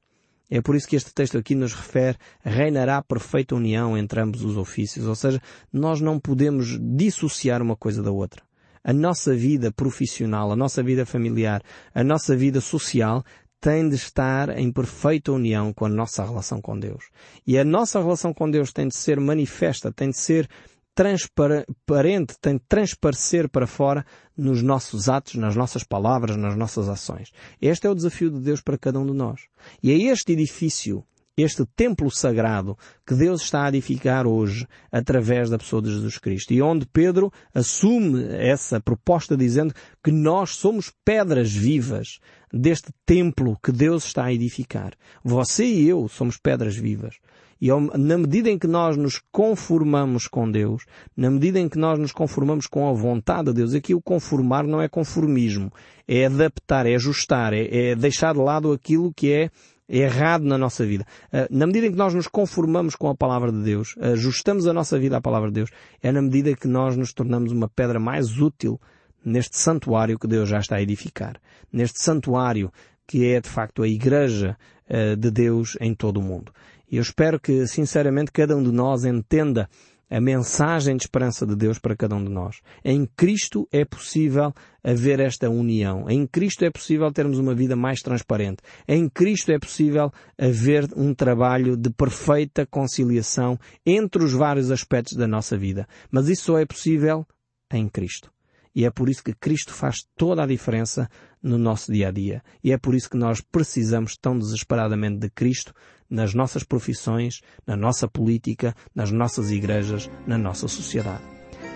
É 0.50 0.60
por 0.60 0.76
isso 0.76 0.88
que 0.88 0.96
este 0.96 1.14
texto 1.14 1.38
aqui 1.38 1.54
nos 1.54 1.76
refere 1.76 2.18
reinará 2.44 3.04
perfeita 3.04 3.54
união 3.54 3.96
entre 3.96 4.20
ambos 4.20 4.44
os 4.44 4.58
ofícios, 4.58 5.06
ou 5.06 5.14
seja, 5.14 5.40
nós 5.72 6.02
não 6.02 6.20
podemos 6.20 6.80
dissociar 6.82 7.62
uma 7.62 7.76
coisa 7.76 8.02
da 8.02 8.10
outra. 8.10 8.42
A 8.84 8.92
nossa 8.92 9.36
vida 9.36 9.72
profissional, 9.72 10.52
a 10.52 10.56
nossa 10.56 10.82
vida 10.82 11.06
familiar, 11.06 11.62
a 11.94 12.04
nossa 12.04 12.36
vida 12.36 12.62
social 12.62 13.24
tem 13.62 13.88
de 13.88 13.96
estar 13.96 14.58
em 14.58 14.72
perfeita 14.72 15.32
união 15.32 15.72
com 15.72 15.86
a 15.86 15.90
nossa 15.90 16.26
relação 16.26 16.60
com 16.60 16.80
Deus. 16.80 17.12
E 17.46 17.56
a 17.60 17.64
nossa 17.64 18.00
relação 18.00 18.34
com 18.34 18.50
Deus 18.50 18.74
tem 18.74 18.88
de 18.88 18.96
ser 18.96 19.20
manifesta, 19.20 19.92
tem 19.92 20.10
de 20.10 20.18
ser 20.18 20.50
transparente, 20.96 22.36
tem 22.42 22.56
de 22.56 22.64
transparecer 22.68 23.50
para 23.50 23.68
fora 23.68 24.06
nos 24.36 24.64
nossos 24.64 25.10
atos, 25.10 25.36
nas 25.36 25.56
nossas 25.56 25.84
palavras, 25.84 26.38
nas 26.38 26.56
nossas 26.56 26.88
ações. 26.88 27.32
Este 27.62 27.86
é 27.86 27.90
o 27.90 27.96
desafio 27.96 28.32
de 28.32 28.40
Deus 28.40 28.62
para 28.62 28.78
cada 28.78 29.00
um 29.00 29.06
de 29.06 29.14
nós. 29.14 29.42
E 29.84 29.92
é 29.92 29.98
este 30.12 30.32
edifício, 30.32 31.04
este 31.38 31.66
templo 31.76 32.10
sagrado 32.10 32.78
que 33.06 33.14
Deus 33.14 33.42
está 33.42 33.66
a 33.66 33.70
edificar 33.70 34.26
hoje 34.26 34.66
através 34.90 35.50
da 35.50 35.58
pessoa 35.58 35.82
de 35.82 35.92
Jesus 35.92 36.18
Cristo. 36.18 36.54
E 36.54 36.62
onde 36.62 36.86
Pedro 36.86 37.32
assume 37.54 38.24
essa 38.34 38.80
proposta 38.80 39.36
dizendo 39.36 39.74
que 40.02 40.12
nós 40.12 40.52
somos 40.56 40.94
pedras 41.04 41.52
vivas 41.52 42.20
deste 42.54 42.90
templo 43.06 43.60
que 43.62 43.72
Deus 43.72 44.06
está 44.06 44.26
a 44.26 44.34
edificar. 44.34 44.94
Você 45.24 45.66
e 45.66 45.90
eu 45.90 46.08
somos 46.08 46.38
pedras 46.38 46.76
vivas. 46.78 47.18
E 47.62 47.70
na 47.98 48.18
medida 48.18 48.50
em 48.50 48.60
que 48.60 48.68
nós 48.68 48.98
nos 48.98 49.22
conformamos 49.32 50.28
com 50.28 50.50
Deus, 50.50 50.84
na 51.16 51.32
medida 51.32 51.60
em 51.60 51.70
que 51.70 51.78
nós 51.78 51.98
nos 51.98 52.12
conformamos 52.12 52.68
com 52.68 52.90
a 52.90 52.94
vontade 52.94 53.48
de 53.48 53.54
Deus, 53.54 53.74
aqui 53.74 53.94
o 53.94 54.02
conformar 54.02 54.64
não 54.66 54.82
é 54.82 54.90
conformismo, 54.90 55.72
é 56.08 56.26
adaptar, 56.26 56.86
é 56.86 56.96
ajustar, 56.96 57.54
é, 57.54 57.92
é 57.92 57.96
deixar 57.96 58.34
de 58.34 58.40
lado 58.40 58.72
aquilo 58.72 59.14
que 59.14 59.32
é 59.32 59.50
errado 59.88 60.44
na 60.44 60.58
nossa 60.58 60.86
vida. 60.86 61.06
Ah, 61.32 61.48
na 61.50 61.66
medida 61.66 61.88
em 61.88 61.92
que 61.92 61.98
nós 61.98 62.14
nos 62.14 62.28
conformamos 62.28 62.96
com 62.96 63.10
a 63.10 63.16
palavra 63.16 63.52
de 63.52 63.62
Deus, 63.62 63.96
ajustamos 64.00 64.68
a 64.68 64.74
nossa 64.74 65.00
vida 65.00 65.18
à 65.18 65.22
palavra 65.22 65.50
de 65.50 65.56
Deus, 65.56 65.70
é 66.02 66.12
na 66.12 66.22
medida 66.22 66.56
que 66.56 66.68
nós 66.68 66.98
nos 66.98 67.14
tornamos 67.14 67.52
uma 67.52 67.70
pedra 67.70 68.00
mais 68.00 68.40
útil 68.40 68.80
neste 69.24 69.58
santuário 69.58 70.20
que 70.20 70.28
Deus 70.28 70.50
já 70.50 70.60
está 70.60 70.76
a 70.76 70.82
edificar. 70.82 71.40
Neste 71.72 72.04
santuário 72.04 72.72
que 73.08 73.26
é 73.26 73.40
de 73.40 73.50
facto 73.50 73.84
a 73.84 73.88
igreja 73.88 74.58
ah, 74.90 75.16
de 75.16 75.32
Deus 75.32 75.78
em 75.80 75.94
todo 75.94 76.18
o 76.18 76.24
mundo. 76.24 76.52
E 76.90 76.98
eu 76.98 77.02
espero 77.02 77.40
que, 77.40 77.68
sinceramente, 77.68 78.32
cada 78.32 78.56
um 78.56 78.64
de 78.64 78.72
nós 78.72 79.06
entenda 79.06 79.70
a 80.10 80.22
mensagem 80.22 80.96
de 80.96 81.04
esperança 81.04 81.46
de 81.46 81.56
Deus 81.56 81.80
para 81.80 81.96
cada 81.96 82.16
um 82.16 82.24
de 82.24 82.30
nós. 82.30 82.62
Em 82.84 83.06
Cristo 83.18 83.68
é 83.72 83.84
possível 83.84 84.54
haver 84.84 85.20
esta 85.20 85.50
união. 85.50 86.10
Em 86.10 86.28
Cristo 86.28 86.64
é 86.64 86.70
possível 86.70 87.12
termos 87.12 87.40
uma 87.40 87.56
vida 87.56 87.76
mais 87.76 88.02
transparente. 88.02 88.58
Em 88.88 89.10
Cristo 89.10 89.52
é 89.52 89.60
possível 89.60 90.12
haver 90.40 90.88
um 90.96 91.14
trabalho 91.14 91.76
de 91.76 91.90
perfeita 91.90 92.66
conciliação 92.66 93.60
entre 93.86 94.24
os 94.24 94.34
vários 94.34 94.70
aspectos 94.70 95.16
da 95.16 95.28
nossa 95.28 95.58
vida. 95.58 95.88
Mas 96.12 96.30
isso 96.30 96.46
só 96.46 96.60
é 96.60 96.66
possível 96.66 97.26
em 97.74 97.90
Cristo. 97.90 98.32
E 98.76 98.84
é 98.84 98.92
por 98.92 99.10
isso 99.10 99.24
que 99.24 99.34
Cristo 99.34 99.74
faz 99.74 100.06
toda 100.18 100.44
a 100.44 100.48
diferença 100.48 101.10
no 101.42 101.58
nosso 101.58 101.92
dia 101.92 102.10
a 102.10 102.12
dia. 102.12 102.44
E 102.62 102.74
é 102.74 102.78
por 102.78 102.94
isso 102.94 103.10
que 103.10 103.18
nós 103.18 103.40
precisamos 103.40 104.18
tão 104.18 104.38
desesperadamente 104.38 105.20
de 105.20 105.30
Cristo 105.30 105.74
nas 106.10 106.34
nossas 106.34 106.64
profissões, 106.64 107.42
na 107.66 107.76
nossa 107.76 108.08
política, 108.08 108.76
nas 108.94 109.12
nossas 109.12 109.52
igrejas, 109.52 110.10
na 110.26 110.38
nossa 110.38 110.68
sociedade. 110.68 111.24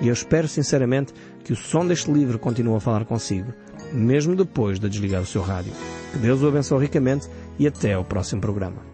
E 0.02 0.08
eu 0.08 0.14
espero 0.14 0.48
sinceramente 0.48 1.14
que 1.44 1.54
o 1.54 1.56
som 1.56 1.86
deste 1.86 2.12
livro 2.12 2.40
continue 2.40 2.78
a 2.78 2.80
falar 2.80 3.06
consigo, 3.06 3.54
mesmo 3.92 4.36
depois 4.36 4.80
de 4.80 4.90
desligar 4.90 5.22
o 5.22 5.26
seu 5.26 5.42
rádio. 5.42 5.74
Que 6.12 6.20
Deus 6.20 6.42
o 6.42 6.48
abençoe 6.48 6.82
ricamente 6.86 7.28
e 7.58 7.68
até 7.68 7.94
ao 7.94 8.06
próximo 8.06 8.42
programa. 8.42 8.90